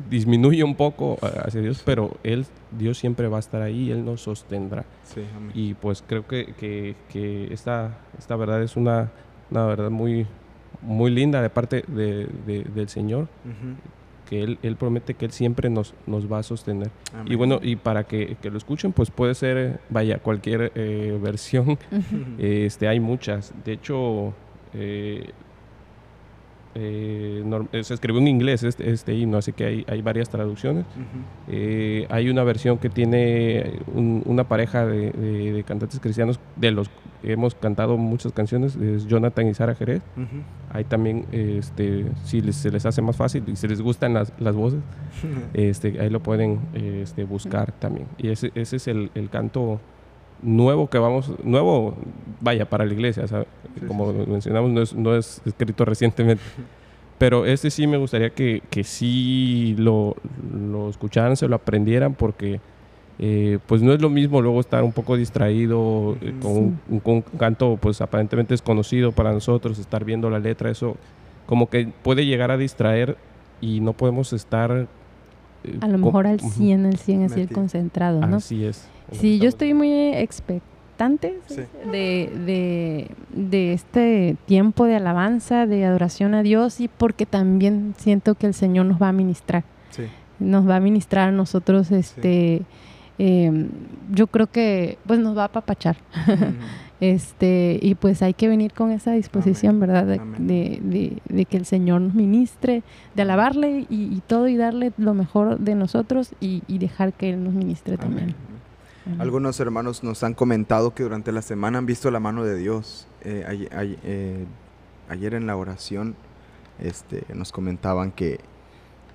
disminuye 0.09 0.63
un 0.63 0.75
poco 0.75 1.17
hacia 1.21 1.61
Dios, 1.61 1.81
pero 1.83 2.17
Él, 2.23 2.45
Dios 2.77 2.97
siempre 2.97 3.27
va 3.27 3.37
a 3.37 3.39
estar 3.39 3.61
ahí, 3.61 3.91
Él 3.91 4.05
nos 4.05 4.21
sostendrá. 4.21 4.85
y 5.53 5.73
pues 5.73 6.03
creo 6.05 6.27
que, 6.27 6.53
que, 7.09 7.47
esta, 7.51 7.97
esta 8.17 8.35
verdad 8.35 8.61
es 8.61 8.75
una, 8.75 9.11
una 9.49 9.65
verdad 9.65 9.89
muy, 9.89 10.27
muy 10.81 11.11
linda 11.11 11.41
de 11.41 11.49
parte 11.49 11.83
de, 11.87 12.27
del 12.45 12.89
Señor, 12.89 13.27
que 14.29 14.43
él, 14.43 14.59
él, 14.61 14.75
promete 14.75 15.13
que 15.13 15.25
Él 15.25 15.31
siempre 15.31 15.69
nos, 15.69 15.93
nos 16.05 16.31
va 16.31 16.39
a 16.39 16.43
sostener. 16.43 16.91
Y 17.25 17.35
bueno, 17.35 17.59
y 17.61 17.77
para 17.77 18.03
que, 18.03 18.35
que, 18.41 18.49
lo 18.49 18.57
escuchen, 18.57 18.91
pues 18.91 19.09
puede 19.09 19.33
ser, 19.35 19.79
vaya, 19.89 20.19
cualquier 20.19 20.71
eh, 20.75 21.17
versión, 21.21 21.77
este, 22.37 22.87
hay 22.87 22.99
muchas. 22.99 23.53
De 23.63 23.73
hecho, 23.73 24.33
eh, 24.73 25.31
eh, 26.79 27.43
eh, 27.71 27.83
se 27.83 27.95
escribió 27.95 28.21
en 28.21 28.27
inglés 28.27 28.61
este, 28.61 28.91
este, 28.91 29.15
himno, 29.15 29.37
así 29.37 29.51
que 29.51 29.65
hay, 29.65 29.85
hay 29.87 30.03
varias 30.03 30.29
traducciones. 30.29 30.85
Eh, 31.47 32.05
hay 32.09 32.29
una 32.29 32.43
versión 32.43 32.77
que 32.77 32.89
tiene 32.89 33.79
una 33.95 34.43
pareja 34.43 34.85
de, 34.85 35.63
cantantes 35.65 35.99
cristianos, 35.99 36.39
de 36.55 36.71
los 36.71 36.89
que 37.21 37.33
hemos 37.33 37.55
cantado 37.55 37.97
muchas 37.97 38.31
canciones, 38.31 38.75
es 38.75 39.07
Jonathan 39.07 39.47
y 39.47 39.55
Sara 39.55 39.73
Jerez. 39.73 40.03
Hay 40.71 40.83
también, 40.83 41.25
este, 41.31 42.05
si 42.23 42.53
se 42.53 42.69
les 42.69 42.85
hace 42.85 43.01
más 43.01 43.15
fácil 43.15 43.43
y 43.47 43.55
si 43.55 43.67
les 43.67 43.81
gustan 43.81 44.13
las, 44.13 44.31
las 44.39 44.55
voces, 44.55 44.81
este, 45.53 45.99
ahí 45.99 46.11
lo 46.11 46.19
pueden 46.19 46.59
este, 46.75 47.23
buscar 47.23 47.71
también. 47.71 48.05
Y 48.19 48.29
ese, 48.29 48.51
ese 48.53 48.75
es 48.75 48.87
el, 48.87 49.09
el 49.15 49.29
canto 49.31 49.79
nuevo 50.41 50.89
que 50.89 50.97
vamos, 50.97 51.31
nuevo, 51.43 51.95
vaya, 52.41 52.69
para 52.69 52.85
la 52.85 52.93
iglesia, 52.93 53.25
como 53.87 54.13
mencionamos, 54.13 54.71
no 54.71 54.81
es, 54.81 54.93
no 54.93 55.15
es, 55.15 55.41
escrito 55.45 55.85
recientemente. 55.85 56.43
Pero 57.17 57.45
este 57.45 57.71
sí 57.71 57.87
me 57.87 57.97
gustaría 57.97 58.29
que, 58.29 58.61
que 58.69 58.83
sí 58.83 59.75
lo, 59.79 60.15
lo, 60.53 60.89
escucharan, 60.89 61.35
se 61.35 61.47
lo 61.47 61.55
aprendieran, 61.55 62.13
porque 62.13 62.59
eh, 63.17 63.57
pues 63.65 63.81
no 63.81 63.91
es 63.93 64.01
lo 64.01 64.09
mismo 64.09 64.39
luego 64.41 64.59
estar 64.59 64.83
un 64.83 64.91
poco 64.91 65.17
distraído 65.17 66.15
eh, 66.21 66.35
con, 66.39 66.79
un, 66.87 67.21
canto 67.39 67.79
pues 67.81 68.01
aparentemente 68.01 68.53
desconocido 68.53 69.11
para 69.11 69.31
nosotros, 69.31 69.79
estar 69.79 70.05
viendo 70.05 70.29
la 70.29 70.37
letra, 70.37 70.69
eso 70.69 70.95
como 71.47 71.69
que 71.69 71.91
puede 72.03 72.25
llegar 72.27 72.51
a 72.51 72.57
distraer 72.57 73.17
y 73.61 73.79
no 73.79 73.93
podemos 73.93 74.33
estar... 74.33 74.87
Eh, 75.63 75.77
a 75.81 75.87
lo 75.87 75.97
mejor 75.97 76.27
al 76.27 76.39
100, 76.39 76.85
al 76.85 76.97
100 76.97 77.23
así 77.23 77.41
el 77.41 77.49
concentrado, 77.49 78.23
¿no? 78.27 78.37
Así 78.37 78.63
es. 78.63 78.87
Sí, 79.11 79.39
yo 79.39 79.49
estoy 79.49 79.73
muy 79.73 79.91
expectante 80.13 80.67
de, 81.91 83.07
de, 83.33 83.73
este 83.73 84.35
tiempo 84.45 84.85
de 84.85 84.95
alabanza, 84.95 85.67
de 85.67 85.85
adoración 85.85 86.33
a 86.33 86.43
Dios 86.43 86.79
y 86.81 86.87
porque 86.87 87.25
también 87.25 87.93
siento 87.97 88.35
que 88.35 88.47
el 88.47 88.53
Señor 88.53 88.85
nos 88.85 89.01
va 89.01 89.09
a 89.09 89.13
ministrar. 89.13 89.63
Nos 90.39 90.69
va 90.69 90.75
a 90.75 90.79
ministrar 90.79 91.29
a 91.29 91.31
nosotros 91.31 91.91
este, 91.91 92.61
eh, 93.17 93.67
yo 94.11 94.27
creo 94.27 94.47
que 94.47 94.97
pues 95.05 95.19
nos 95.19 95.35
va 95.35 95.43
a 95.43 95.45
apapachar. 95.45 95.97
este, 96.99 97.79
y 97.81 97.95
pues 97.95 98.21
hay 98.21 98.33
que 98.33 98.47
venir 98.47 98.73
con 98.73 98.91
esa 98.91 99.13
disposición, 99.13 99.79
¿verdad? 99.79 100.05
De, 100.05 100.19
de, 100.37 100.79
de, 100.83 101.17
de, 101.27 101.45
que 101.45 101.57
el 101.57 101.65
Señor 101.65 102.01
nos 102.01 102.13
ministre, 102.13 102.83
de 103.15 103.21
alabarle 103.23 103.87
y, 103.89 104.15
y, 104.15 104.21
todo 104.25 104.47
y 104.47 104.57
darle 104.57 104.91
lo 104.97 105.15
mejor 105.15 105.57
de 105.59 105.73
nosotros 105.73 106.33
y, 106.39 106.61
y 106.67 106.77
dejar 106.77 107.13
que 107.13 107.31
Él 107.31 107.43
nos 107.43 107.53
ministre 107.53 107.95
Amén. 107.95 108.07
también. 108.07 108.56
Algunos 109.19 109.59
hermanos 109.59 110.03
nos 110.03 110.23
han 110.23 110.33
comentado 110.33 110.93
que 110.93 111.03
durante 111.03 111.31
la 111.31 111.41
semana 111.41 111.77
han 111.77 111.85
visto 111.85 112.11
la 112.11 112.19
mano 112.19 112.43
de 112.43 112.55
Dios. 112.55 113.07
Eh, 113.21 113.67
eh, 113.71 114.45
ayer 115.09 115.33
en 115.33 115.47
la 115.47 115.55
oración 115.55 116.15
este, 116.79 117.23
nos 117.33 117.51
comentaban 117.51 118.11
que, 118.11 118.39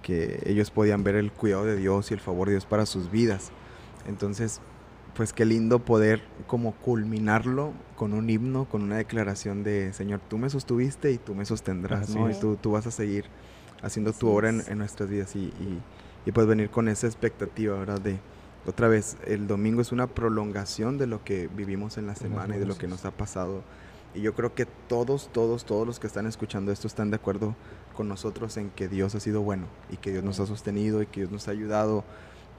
que 0.02 0.42
ellos 0.46 0.70
podían 0.70 1.04
ver 1.04 1.14
el 1.16 1.32
cuidado 1.32 1.64
de 1.64 1.76
Dios 1.76 2.10
y 2.10 2.14
el 2.14 2.20
favor 2.20 2.48
de 2.48 2.54
Dios 2.54 2.66
para 2.66 2.86
sus 2.86 3.10
vidas. 3.10 3.52
Entonces, 4.06 4.60
pues 5.14 5.32
qué 5.32 5.44
lindo 5.44 5.78
poder 5.78 6.22
como 6.46 6.72
culminarlo 6.72 7.72
con 7.96 8.12
un 8.12 8.30
himno, 8.30 8.64
con 8.66 8.82
una 8.82 8.96
declaración 8.96 9.62
de 9.62 9.92
Señor, 9.92 10.20
tú 10.28 10.38
me 10.38 10.48
sostuviste 10.50 11.12
y 11.12 11.18
tú 11.18 11.34
me 11.34 11.44
sostendrás, 11.44 12.08
Así 12.08 12.18
¿no? 12.18 12.28
Es. 12.28 12.38
Y 12.38 12.40
tú, 12.40 12.56
tú 12.56 12.72
vas 12.72 12.86
a 12.86 12.90
seguir 12.90 13.26
haciendo 13.82 14.10
Así 14.10 14.20
tu 14.20 14.28
obra 14.28 14.48
en, 14.48 14.62
en, 14.66 14.78
nuestras 14.78 15.08
vidas 15.08 15.36
y, 15.36 15.40
y, 15.40 15.80
y, 16.24 16.32
pues 16.32 16.46
venir 16.46 16.70
con 16.70 16.88
esa 16.88 17.06
expectativa, 17.06 17.78
¿verdad? 17.78 18.00
De 18.00 18.18
otra 18.66 18.88
vez, 18.88 19.16
el 19.26 19.46
domingo 19.46 19.80
es 19.80 19.92
una 19.92 20.06
prolongación 20.06 20.98
de 20.98 21.06
lo 21.06 21.24
que 21.24 21.48
vivimos 21.48 21.98
en 21.98 22.06
la 22.06 22.14
semana 22.14 22.56
y 22.56 22.60
de 22.60 22.66
lo 22.66 22.76
que 22.76 22.86
nos 22.86 23.04
ha 23.04 23.10
pasado. 23.10 23.62
Y 24.14 24.20
yo 24.20 24.34
creo 24.34 24.54
que 24.54 24.66
todos, 24.66 25.30
todos, 25.32 25.64
todos 25.64 25.86
los 25.86 25.98
que 25.98 26.06
están 26.06 26.26
escuchando 26.26 26.70
esto 26.70 26.86
están 26.86 27.10
de 27.10 27.16
acuerdo 27.16 27.56
con 27.96 28.08
nosotros 28.08 28.56
en 28.58 28.70
que 28.70 28.88
Dios 28.88 29.14
ha 29.14 29.20
sido 29.20 29.42
bueno 29.42 29.66
y 29.90 29.96
que 29.96 30.12
Dios 30.12 30.22
nos 30.22 30.38
ha 30.38 30.46
sostenido 30.46 31.02
y 31.02 31.06
que 31.06 31.20
Dios 31.20 31.32
nos 31.32 31.48
ha 31.48 31.50
ayudado 31.50 32.04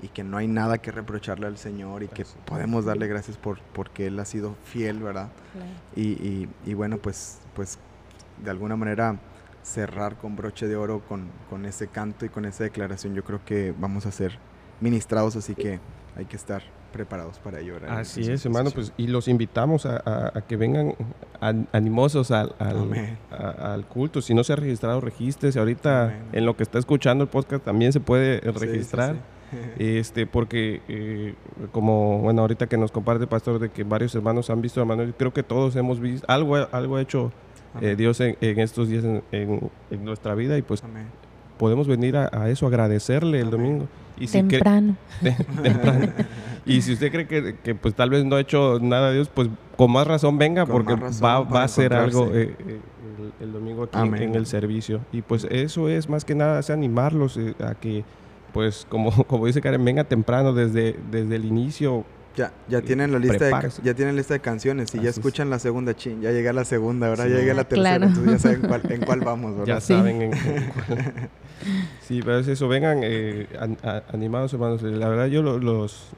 y 0.02 0.10
que 0.10 0.24
no 0.24 0.38
hay 0.38 0.48
nada 0.48 0.80
que 0.80 0.92
reprocharle 0.92 1.48
al 1.48 1.58
Señor 1.58 2.04
y 2.04 2.08
que 2.10 2.26
podemos 2.46 2.84
darle 2.84 3.08
gracias 3.08 3.38
por 3.38 3.60
porque 3.74 4.08
Él 4.08 4.20
ha 4.20 4.26
sido 4.26 4.56
fiel, 4.66 5.00
¿verdad? 5.00 5.30
Claro. 5.54 5.70
Y, 5.96 6.02
y, 6.02 6.50
y, 6.66 6.74
bueno, 6.74 6.98
pues, 6.98 7.40
pues 7.56 7.78
de 8.44 8.50
alguna 8.52 8.76
manera 8.76 9.18
cerrar 9.62 10.18
con 10.18 10.36
broche 10.36 10.68
de 10.68 10.76
oro 10.76 11.02
con, 11.08 11.30
con 11.50 11.66
ese 11.66 11.88
canto 11.88 12.26
y 12.26 12.30
con 12.30 12.44
esa 12.44 12.66
declaración, 12.66 13.14
yo 13.14 13.24
creo 13.24 13.46
que 13.46 13.74
vamos 13.80 14.06
a 14.06 14.12
ser 14.12 14.38
ministrados, 14.82 15.36
así 15.36 15.56
que 15.56 15.80
hay 16.16 16.26
que 16.26 16.36
estar 16.36 16.64
preparados 16.92 17.40
para 17.40 17.60
ello. 17.60 17.74
¿verdad? 17.74 18.00
Así 18.00 18.22
es, 18.30 18.46
hermano, 18.46 18.72
pues 18.72 18.94
y 18.98 19.08
los 19.08 19.28
invitamos 19.28 19.86
a, 19.86 19.98
a, 20.06 20.38
a 20.38 20.42
que 20.42 20.56
vengan 20.58 20.96
animosos 21.72 22.32
al, 22.32 22.56
al, 22.60 23.18
a, 23.32 23.74
al, 23.74 23.86
culto. 23.86 24.22
Si 24.22 24.34
no 24.34 24.44
se 24.44 24.54
ha 24.54 24.56
registrado, 24.56 25.02
regístrese. 25.02 25.60
Ahorita 25.60 26.06
Amén. 26.06 26.24
en 26.32 26.46
lo 26.46 26.56
que 26.56 26.64
está 26.64 26.80
escuchando 26.80 27.24
el 27.24 27.30
podcast 27.30 27.66
también 27.66 27.92
se 27.92 28.00
puede 28.00 28.40
registrar. 28.40 29.14
Sí, 29.16 29.18
sí, 29.18 29.20
sí. 29.20 29.34
este 29.78 30.26
porque 30.26 30.82
eh, 30.88 31.36
como 31.72 32.20
bueno 32.20 32.42
ahorita 32.42 32.68
que 32.68 32.78
nos 32.78 32.92
comparte 32.92 33.28
pastor 33.28 33.60
de 33.60 33.70
que 33.70 33.84
varios 33.84 34.16
hermanos 34.16 34.50
han 34.50 34.62
visto 34.62 34.80
hermanos 34.80 35.14
creo 35.18 35.34
que 35.34 35.44
todos 35.44 35.76
hemos 35.76 36.00
visto 36.00 36.26
algo 36.28 36.56
algo 36.56 36.96
ha 36.98 37.02
hecho 37.02 37.32
eh, 37.82 37.96
Dios 37.96 38.20
en, 38.20 38.38
en, 38.42 38.60
estos 38.60 38.88
días 38.88 39.04
en, 39.04 39.24
en, 39.32 39.72
en, 39.90 40.06
nuestra 40.06 40.36
vida 40.36 40.58
y 40.58 40.62
pues 40.62 40.84
Amén. 40.84 41.08
podemos 41.58 41.88
venir 41.88 42.18
a, 42.18 42.50
eso 42.50 42.68
agradecerle 42.68 43.40
el 43.40 43.50
domingo 43.50 43.88
y 44.20 44.28
si 44.28 44.42
temprano. 44.44 44.96
Y 46.66 46.82
si 46.82 46.94
usted 46.94 47.12
cree 47.12 47.28
que, 47.28 47.56
que, 47.62 47.76
pues 47.76 47.94
tal 47.94 48.10
vez 48.10 48.24
no 48.24 48.38
ha 48.38 48.40
hecho 48.40 48.80
nada 48.82 49.12
Dios 49.12 49.30
pues 49.34 49.50
con 49.76 49.92
más 49.92 50.08
razón 50.08 50.38
venga 50.38 50.66
con 50.66 50.86
porque 50.86 50.96
va, 50.96 51.42
va 51.42 51.62
a 51.62 51.64
hacer 51.66 51.94
algo 51.94 52.30
eh, 52.34 52.56
el, 52.60 53.48
el, 53.48 53.52
domingo 53.52 53.84
aquí 53.84 53.98
en, 54.24 54.36
el 54.36 54.46
servicio 54.46 55.02
y 55.12 55.22
pues 55.22 55.46
eso 55.50 55.90
es 55.90 56.08
más 56.08 56.24
que 56.24 56.36
nada 56.36 56.60
es 56.60 56.70
animarlos 56.70 57.36
eh, 57.36 57.54
a 57.60 57.76
que 57.76 58.06
pues 58.54 58.86
como, 58.88 59.12
como 59.28 59.48
dice 59.48 59.60
Karen, 59.60 59.84
venga 59.84 60.06
temprano 60.06 60.54
desde, 60.54 60.96
desde 61.12 61.36
el 61.36 61.44
inicio. 61.44 62.06
Ya, 62.36 62.52
ya 62.68 62.82
tienen 62.82 63.12
la 63.12 63.20
lista 63.20 63.46
de, 63.46 63.70
ya 63.84 63.94
tienen 63.94 64.16
lista 64.16 64.34
de 64.34 64.40
canciones 64.40 64.94
y 64.96 64.98
Así 64.98 65.04
ya 65.04 65.12
escuchan 65.12 65.48
es. 65.48 65.52
la 65.52 65.60
segunda 65.60 65.96
chin, 65.96 66.20
ya 66.20 66.32
llega 66.32 66.52
la 66.52 66.66
segunda, 66.66 67.08
ahora 67.08 67.26
sí, 67.26 67.30
ya 67.30 67.36
llega 67.38 67.54
la 67.54 67.64
tercera, 67.64 67.98
claro. 67.98 68.06
entonces 68.08 68.32
ya 68.34 68.40
saben 68.40 68.62
cuál, 68.62 68.92
en 68.92 69.02
cuál 69.06 69.20
vamos, 69.22 69.52
¿verdad? 69.58 69.76
Ya 69.76 69.82
sí. 69.82 69.94
saben 69.94 70.22
en, 70.22 70.34
en 70.34 70.72
cuál. 70.72 71.30
Sí, 72.02 72.22
pero 72.22 72.40
es 72.40 72.48
eso, 72.48 72.68
vengan 72.68 73.02
eh, 73.04 73.48
a, 73.84 73.88
a, 73.90 74.04
animados 74.12 74.52
hermanos. 74.54 74.82
La 74.82 75.08
verdad 75.08 75.28
yo 75.28 75.42
los, 75.42 75.64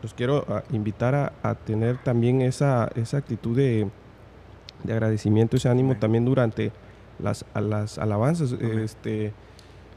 los 0.02 0.14
quiero 0.16 0.46
invitar 0.72 1.14
a, 1.16 1.34
a, 1.44 1.56
tener 1.56 1.98
también 1.98 2.42
esa, 2.42 2.90
esa 2.96 3.18
actitud 3.18 3.56
de, 3.56 3.88
de 4.84 4.94
agradecimiento, 4.94 5.58
ese 5.58 5.70
ánimo 5.70 5.98
también 5.98 6.26
durante 6.26 6.72
las, 7.20 7.46
las 7.54 7.98
alabanzas. 7.98 8.54
Este, 8.54 9.34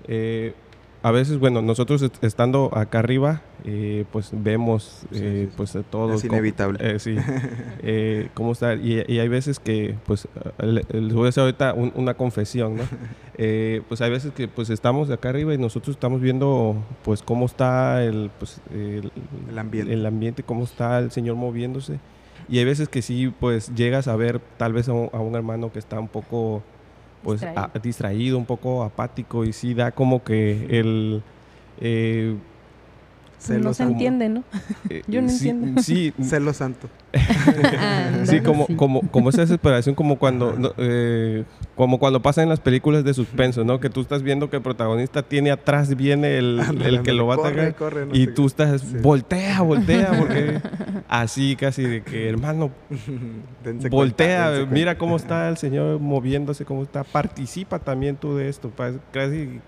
eh, 0.07 0.55
a 1.01 1.13
veces, 1.13 1.39
bueno, 1.39 1.63
nosotros 1.63 2.05
estando 2.23 2.71
acá 2.77 2.99
arriba, 2.99 3.43
eh, 3.65 4.05
pues 4.11 4.31
vemos 4.33 5.05
eh, 5.13 5.47
sí, 5.49 5.55
pues 5.57 5.77
todo. 5.91 6.15
Es 6.15 6.25
inevitable. 6.25 6.79
Eh, 6.81 6.99
sí. 6.99 7.17
Eh, 7.81 8.29
cómo 8.35 8.53
está. 8.53 8.75
Y, 8.75 9.05
y, 9.07 9.21
hay 9.21 9.29
veces 9.29 9.61
que, 9.61 9.95
pues, 10.07 10.27
les 10.59 11.15
voy 11.15 11.27
a 11.27 11.29
hacer 11.29 11.43
ahorita 11.43 11.75
un, 11.75 11.93
una 11.95 12.15
confesión, 12.15 12.77
¿no? 12.77 12.83
pues 13.89 14.01
hay 14.01 14.11
veces 14.11 14.33
que 14.33 14.49
pues 14.49 14.69
estamos 14.69 15.11
acá 15.11 15.29
arriba 15.29 15.55
y 15.55 15.59
nosotros 15.59 15.95
estamos 15.95 16.21
viendo 16.21 16.77
pues 17.05 17.23
cómo 17.23 17.47
está 17.47 18.03
el, 18.03 18.31
pues, 18.37 18.61
el, 18.73 19.13
el, 19.49 19.59
ambiente. 19.59 19.93
el 19.93 20.05
ambiente, 20.05 20.43
cómo 20.43 20.65
está 20.65 20.99
el 20.99 21.13
Señor 21.13 21.37
moviéndose. 21.37 22.01
Y 22.49 22.59
hay 22.59 22.65
veces 22.65 22.89
que 22.89 23.03
sí, 23.03 23.33
pues 23.39 23.73
llegas 23.75 24.09
a 24.09 24.17
ver 24.17 24.41
tal 24.57 24.73
vez 24.73 24.89
a 24.89 24.93
un, 24.93 25.09
a 25.13 25.19
un 25.19 25.37
hermano 25.37 25.71
que 25.71 25.79
está 25.79 26.01
un 26.01 26.09
poco 26.09 26.63
pues 27.23 27.41
distraído. 27.41 27.71
A, 27.75 27.79
distraído. 27.79 28.39
un 28.39 28.47
poco 28.47 28.83
apático 28.83 29.45
y 29.45 29.53
sí 29.53 29.75
da 29.75 29.93
como 29.93 30.23
que 30.23 30.79
el... 30.79 31.23
Eh, 31.81 32.37
no 33.61 33.75
se 33.75 33.83
entiende, 33.83 34.29
¿no? 34.29 34.45
Eh, 34.91 35.03
Yo 35.09 35.23
no 35.23 35.29
sí, 35.29 35.49
entiendo. 35.49 35.83
Sí, 35.83 36.13
celo 36.23 36.53
santo. 36.53 36.89
ah, 37.79 38.11
sí, 38.25 38.41
como, 38.41 38.67
sí. 38.67 38.75
como, 38.75 39.01
como 39.11 39.31
esa 39.31 39.43
desesperación, 39.43 39.95
como 39.95 40.19
cuando, 40.19 40.55
no, 40.59 40.73
eh, 40.79 41.45
como 41.75 41.99
cuando 41.99 42.21
pasa 42.21 42.43
en 42.43 42.49
las 42.49 42.61
películas 42.61 43.05
de 43.05 43.15
suspenso, 43.15 43.65
¿no? 43.65 43.81
Que 43.81 43.91
tú 43.91 44.01
estás 44.01 44.23
viendo 44.23 44.51
que 44.51 44.57
el 44.57 44.63
protagonista 44.63 45.23
tiene 45.23 45.51
atrás, 45.51 45.95
viene 45.97 46.39
el, 46.39 46.61
el 46.85 47.03
que 47.03 47.13
lo 47.13 47.27
va 47.27 47.35
a 47.35 47.39
atacar. 47.39 47.75
Corre, 47.75 48.07
no 48.07 48.15
y 48.15 48.27
tú 48.27 48.47
estás, 48.47 48.81
sí. 48.81 48.97
voltea, 49.03 49.63
voltea, 49.63 50.13
porque 50.19 50.61
así 51.09 51.57
casi 51.57 51.83
de 51.83 52.03
que, 52.03 52.29
hermano, 52.29 52.71
dense 53.65 53.89
voltea, 53.89 54.51
cuenta, 54.51 54.75
mira 54.75 54.99
cómo 54.99 55.17
está 55.17 55.49
el 55.49 55.57
Señor 55.57 56.01
moviéndose, 56.01 56.65
cómo 56.65 56.83
está. 56.83 57.05
Participa 57.05 57.79
también 57.79 58.17
tú 58.17 58.37
de 58.37 58.49
esto. 58.49 58.71
Casi 59.13 59.61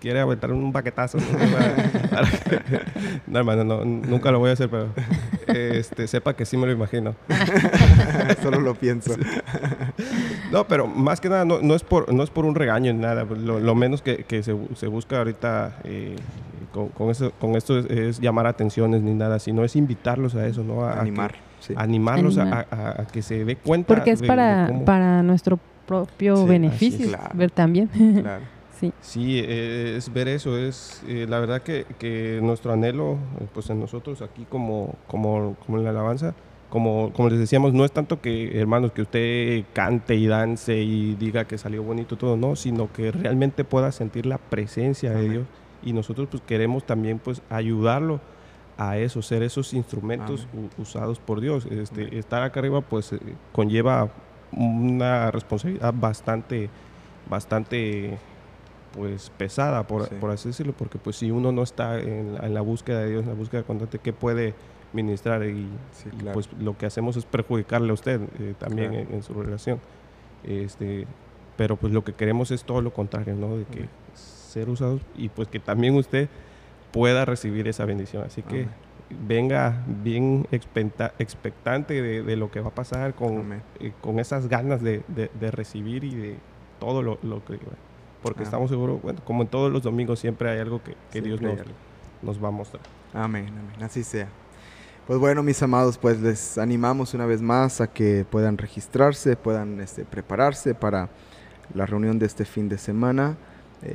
quiere 0.00 0.20
aventar 0.20 0.50
un 0.50 0.72
baquetazo. 0.72 1.18
¿no? 1.18 1.38
Para, 1.38 2.08
para 2.10 2.30
que, 2.30 2.80
no, 3.26 3.38
hermano, 3.38 3.64
no, 3.64 3.84
nunca 3.84 4.30
lo 4.32 4.38
voy 4.38 4.50
a 4.50 4.54
hacer, 4.54 4.68
pero 4.68 4.88
este, 5.46 6.08
sepa 6.08 6.34
que 6.34 6.44
sí 6.44 6.56
me 6.56 6.66
lo 6.66 6.72
imagino. 6.72 7.14
Solo 8.42 8.60
lo 8.60 8.74
pienso. 8.74 9.14
Sí. 9.14 9.20
No, 10.50 10.66
pero 10.66 10.86
más 10.86 11.20
que 11.20 11.28
nada, 11.28 11.44
no, 11.44 11.60
no, 11.60 11.74
es, 11.74 11.84
por, 11.84 12.12
no 12.12 12.22
es 12.22 12.30
por 12.30 12.44
un 12.44 12.54
regaño 12.54 12.92
ni 12.92 13.00
nada. 13.00 13.24
Lo, 13.24 13.60
lo 13.60 13.74
menos 13.74 14.02
que, 14.02 14.24
que 14.24 14.42
se, 14.42 14.56
se, 14.74 14.86
busca 14.86 15.18
ahorita 15.18 15.78
eh, 15.84 16.16
con, 16.72 16.88
con, 16.88 17.10
eso, 17.10 17.32
con 17.38 17.54
esto 17.54 17.78
es, 17.78 17.86
es, 17.86 18.20
llamar 18.20 18.46
atenciones 18.46 19.02
ni 19.02 19.14
nada, 19.14 19.38
sino 19.38 19.64
es 19.64 19.76
invitarlos 19.76 20.34
a 20.34 20.46
eso, 20.46 20.64
¿no? 20.64 20.84
A, 20.84 21.00
Animar. 21.00 21.30
A 21.30 21.34
que, 21.34 21.40
sí. 21.60 21.74
Animarlos 21.76 22.38
Animar. 22.38 22.66
a, 22.70 23.02
a, 23.02 23.06
que 23.06 23.22
se 23.22 23.44
dé 23.44 23.56
cuenta. 23.56 23.94
Porque 23.94 24.12
es 24.12 24.20
de, 24.20 24.26
para, 24.26 24.62
de 24.62 24.72
cómo... 24.72 24.84
para 24.84 25.22
nuestro 25.22 25.58
propio 25.86 26.36
sí, 26.36 26.46
beneficio, 26.46 27.08
claro. 27.08 27.30
ver 27.34 27.50
también. 27.50 27.88
Claro. 28.22 28.44
Sí, 28.80 28.92
sí 29.02 29.38
eh, 29.38 29.96
es 29.98 30.10
ver 30.10 30.28
eso, 30.28 30.56
es 30.56 31.02
eh, 31.06 31.26
la 31.28 31.38
verdad 31.38 31.60
que, 31.60 31.84
que, 31.98 32.40
nuestro 32.42 32.72
anhelo, 32.72 33.18
pues 33.52 33.68
en 33.68 33.78
nosotros 33.78 34.22
aquí 34.22 34.46
como, 34.48 34.94
como, 35.06 35.54
como 35.66 35.76
en 35.76 35.84
la 35.84 35.90
alabanza, 35.90 36.34
como, 36.70 37.12
como 37.12 37.28
les 37.28 37.38
decíamos, 37.38 37.74
no 37.74 37.84
es 37.84 37.92
tanto 37.92 38.22
que, 38.22 38.58
hermanos, 38.58 38.92
que 38.92 39.02
usted 39.02 39.64
cante 39.74 40.14
y 40.14 40.26
dance 40.26 40.80
y 40.80 41.14
diga 41.16 41.44
que 41.44 41.58
salió 41.58 41.82
bonito 41.82 42.16
todo, 42.16 42.38
no, 42.38 42.56
sino 42.56 42.90
que 42.90 43.12
realmente 43.12 43.64
pueda 43.64 43.92
sentir 43.92 44.24
la 44.24 44.38
presencia 44.38 45.10
Amén. 45.10 45.22
de 45.22 45.30
Dios 45.30 45.46
y 45.82 45.92
nosotros 45.92 46.28
pues 46.30 46.42
queremos 46.42 46.84
también 46.84 47.18
pues 47.18 47.42
ayudarlo 47.50 48.20
a 48.78 48.96
eso, 48.96 49.20
ser 49.20 49.42
esos 49.42 49.74
instrumentos 49.74 50.46
usados 50.78 51.18
por 51.18 51.40
Dios. 51.40 51.66
Este, 51.66 52.18
estar 52.18 52.42
acá 52.42 52.60
arriba 52.60 52.80
pues 52.80 53.12
eh, 53.12 53.18
conlleva 53.52 54.08
una 54.52 55.30
responsabilidad 55.30 55.92
bastante, 55.94 56.70
bastante 57.28 58.18
pues 58.92 59.30
pesada, 59.30 59.86
por, 59.86 60.08
sí. 60.08 60.14
por, 60.20 60.30
así 60.30 60.48
decirlo, 60.48 60.72
porque 60.76 60.98
pues 60.98 61.16
si 61.16 61.30
uno 61.30 61.52
no 61.52 61.62
está 61.62 61.98
en 61.98 62.34
la, 62.34 62.46
en 62.46 62.54
la, 62.54 62.60
búsqueda 62.60 63.00
de 63.00 63.10
Dios, 63.10 63.22
en 63.22 63.28
la 63.28 63.34
búsqueda 63.34 63.62
constante, 63.62 63.98
¿qué 63.98 64.12
puede 64.12 64.54
ministrar? 64.92 65.44
Y, 65.44 65.68
sí, 65.92 66.10
claro. 66.10 66.30
y 66.30 66.34
pues 66.34 66.48
lo 66.60 66.76
que 66.76 66.86
hacemos 66.86 67.16
es 67.16 67.24
perjudicarle 67.24 67.90
a 67.90 67.94
usted 67.94 68.20
eh, 68.38 68.54
también 68.58 68.90
claro. 68.90 69.06
en, 69.08 69.14
en, 69.14 69.22
su 69.22 69.34
relación. 69.34 69.80
Este, 70.44 71.06
pero 71.56 71.76
pues 71.76 71.92
lo 71.92 72.02
que 72.04 72.14
queremos 72.14 72.50
es 72.50 72.64
todo 72.64 72.80
lo 72.80 72.92
contrario, 72.92 73.34
¿no? 73.34 73.56
De 73.56 73.64
que 73.64 73.88
ser 74.14 74.68
usados 74.68 75.00
y 75.16 75.28
pues 75.28 75.48
que 75.48 75.60
también 75.60 75.94
usted 75.94 76.28
pueda 76.90 77.24
recibir 77.24 77.68
esa 77.68 77.84
bendición. 77.84 78.24
Así 78.24 78.42
que 78.42 78.62
Amén. 78.62 79.26
venga 79.28 79.84
bien 79.86 80.46
expectante 80.50 82.02
de, 82.02 82.22
de, 82.22 82.36
lo 82.36 82.50
que 82.50 82.60
va 82.60 82.68
a 82.68 82.74
pasar 82.74 83.14
con, 83.14 83.62
eh, 83.78 83.92
con 84.00 84.18
esas 84.18 84.48
ganas 84.48 84.82
de, 84.82 85.02
de, 85.08 85.30
de, 85.38 85.50
recibir 85.50 86.04
y 86.04 86.14
de 86.14 86.36
todo 86.78 87.02
lo, 87.02 87.18
lo 87.22 87.44
que 87.44 87.58
porque 88.22 88.40
ah. 88.40 88.44
estamos 88.44 88.70
seguros, 88.70 89.00
bueno, 89.02 89.20
como 89.24 89.42
en 89.42 89.48
todos 89.48 89.72
los 89.72 89.82
domingos 89.82 90.18
siempre 90.18 90.50
hay 90.50 90.58
algo 90.58 90.82
que, 90.82 90.96
que 91.10 91.20
Dios 91.20 91.40
nos, 91.40 91.58
nos, 92.22 92.42
va 92.42 92.48
a 92.48 92.52
mostrar. 92.52 92.82
Amén, 93.12 93.48
amén, 93.48 93.82
así 93.82 94.02
sea. 94.02 94.28
Pues 95.06 95.18
bueno, 95.18 95.42
mis 95.42 95.62
amados, 95.62 95.98
pues 95.98 96.20
les 96.20 96.58
animamos 96.58 97.14
una 97.14 97.26
vez 97.26 97.42
más 97.42 97.80
a 97.80 97.88
que 97.88 98.24
puedan 98.30 98.58
registrarse, 98.58 99.36
puedan 99.36 99.80
este, 99.80 100.04
prepararse 100.04 100.74
para 100.74 101.08
la 101.74 101.86
reunión 101.86 102.18
de 102.18 102.26
este 102.26 102.44
fin 102.44 102.68
de 102.68 102.78
semana, 102.78 103.36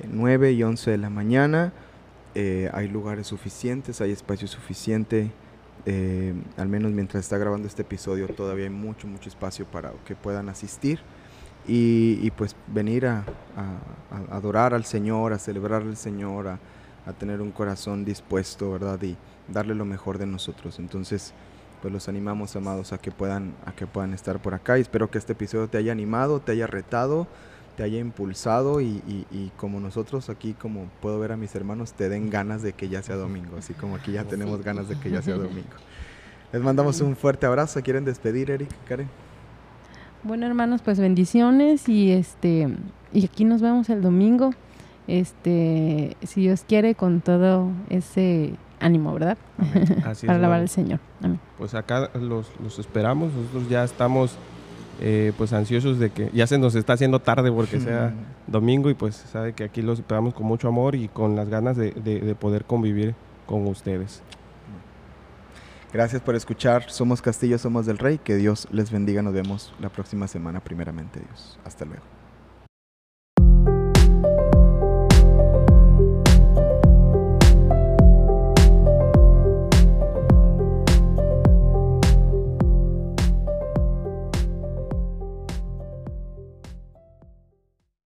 9 0.10 0.52
y 0.52 0.64
11 0.64 0.92
de 0.92 0.98
la 0.98 1.10
mañana. 1.10 1.72
Eh, 2.34 2.70
hay 2.74 2.90
lugares 2.90 3.28
suficientes, 3.28 4.02
hay 4.02 4.12
espacio 4.12 4.48
suficiente. 4.48 5.32
Eh, 5.86 6.34
al 6.58 6.68
menos 6.68 6.92
mientras 6.92 7.24
está 7.24 7.38
grabando 7.38 7.68
este 7.68 7.84
episodio 7.84 8.28
todavía 8.28 8.66
hay 8.66 8.72
mucho, 8.72 9.06
mucho 9.06 9.30
espacio 9.30 9.66
para 9.68 9.92
que 10.04 10.16
puedan 10.16 10.50
asistir 10.50 11.00
y, 11.68 12.30
pues 12.32 12.56
venir 12.68 13.08
a, 13.08 13.24
adorar 14.32 14.74
al 14.74 14.86
Señor, 14.86 15.34
a 15.34 15.40
celebrar 15.40 15.82
al 15.82 15.98
Señor, 15.98 16.48
a, 16.48 16.60
tener 17.20 17.42
un 17.42 17.52
corazón 17.52 18.04
dispuesto, 18.04 18.72
¿verdad? 18.72 19.02
Y 19.04 19.16
darle 19.48 19.76
lo 19.76 19.86
mejor 19.86 20.18
de 20.18 20.26
nosotros. 20.26 20.80
Entonces, 20.80 21.34
pues 21.82 21.94
los 21.94 22.10
animamos, 22.10 22.56
amados, 22.56 22.94
a 22.94 22.98
que 22.98 23.12
puedan, 23.12 23.54
a 23.66 23.74
que 23.74 23.86
puedan 23.86 24.14
estar 24.14 24.40
por 24.42 24.54
acá. 24.54 24.78
Y 24.78 24.82
espero 24.82 25.12
que 25.12 25.20
este 25.20 25.34
episodio 25.34 25.68
te 25.68 25.78
haya 25.78 25.92
animado, 25.92 26.40
te 26.40 26.54
haya 26.54 26.68
retado 26.68 27.28
te 27.76 27.84
haya 27.84 28.00
impulsado 28.00 28.82
y, 28.82 29.52
como 29.58 29.80
nosotros 29.80 30.30
aquí, 30.30 30.54
como 30.54 30.90
puedo 31.02 31.20
ver 31.20 31.32
a 31.32 31.38
mis 31.38 31.54
hermanos, 31.56 31.94
te 31.94 32.10
den 32.10 32.30
ganas 32.30 32.62
de 32.62 32.74
que 32.74 32.90
ya 32.90 33.04
sea 33.04 33.16
domingo, 33.16 33.58
así 33.58 33.74
como 33.74 33.96
aquí 33.96 34.14
ya 34.14 34.24
tenemos 34.24 34.64
ganas 34.64 34.88
de 34.88 35.00
que 35.00 35.10
ya 35.10 35.22
sea 35.22 35.36
domingo. 35.36 35.76
Les 36.52 36.62
mandamos 36.62 37.02
un 37.02 37.16
fuerte 37.16 37.46
abrazo. 37.46 37.82
¿Quieren 37.82 38.06
despedir, 38.06 38.50
Eric, 38.50 38.70
Karen? 38.88 39.10
Bueno, 40.26 40.48
hermanos, 40.48 40.82
pues 40.82 41.00
bendiciones 41.00 41.88
y 41.88 42.12
este 42.12 42.68
y 43.14 43.26
aquí 43.26 43.46
nos 43.46 43.62
vemos 43.62 43.92
el 43.92 44.02
domingo. 44.02 44.50
Este, 45.08 46.18
si 46.24 46.42
Dios 46.42 46.66
quiere 46.68 46.96
con 46.96 47.22
todo 47.22 47.70
ese 47.92 48.56
ánimo, 48.80 49.14
¿verdad? 49.14 49.38
Para 50.26 50.40
alabar 50.40 50.62
al 50.62 50.70
Señor. 50.70 51.00
Pues 51.60 51.76
acá 51.76 52.10
los, 52.16 52.52
los 52.60 52.80
esperamos, 52.80 53.34
nosotros 53.34 53.70
ya 53.70 53.84
estamos 53.84 54.36
eh, 55.00 55.32
pues 55.38 55.54
ansiosos 55.54 56.00
de 56.00 56.10
que 56.10 56.32
ya 56.34 56.48
se 56.48 56.58
nos 56.58 56.74
está 56.74 56.94
haciendo 56.94 57.20
tarde 57.20 57.52
porque 57.52 57.80
sea 57.80 58.12
domingo 58.48 58.90
y 58.90 58.96
pues 58.96 59.16
sabe 59.16 59.54
que 59.54 59.64
aquí 59.64 59.84
los 59.84 60.00
esperamos 60.00 60.34
con 60.34 60.48
mucho 60.48 60.68
amor 60.68 60.96
y 60.96 61.08
con 61.08 61.36
las 61.36 61.50
ganas 61.50 61.78
de, 61.78 61.92
de 61.92 62.34
poder 62.34 62.66
convivir 62.66 63.14
con 63.46 63.68
ustedes. 63.68 64.24
Gracias 65.96 66.22
por 66.22 66.36
escuchar. 66.36 66.90
Somos 66.90 67.22
Castillo, 67.22 67.58
somos 67.58 67.86
del 67.86 67.98
Rey. 67.98 68.18
Que 68.18 68.36
Dios 68.36 68.68
les 68.70 68.92
bendiga. 68.92 69.22
Nos 69.22 69.34
vemos 69.34 69.74
la 69.80 69.88
próxima 69.88 70.28
semana, 70.28 70.60
primeramente 70.60 71.22
Dios. 71.22 71.58
Hasta 71.64 71.86
luego. 71.86 72.04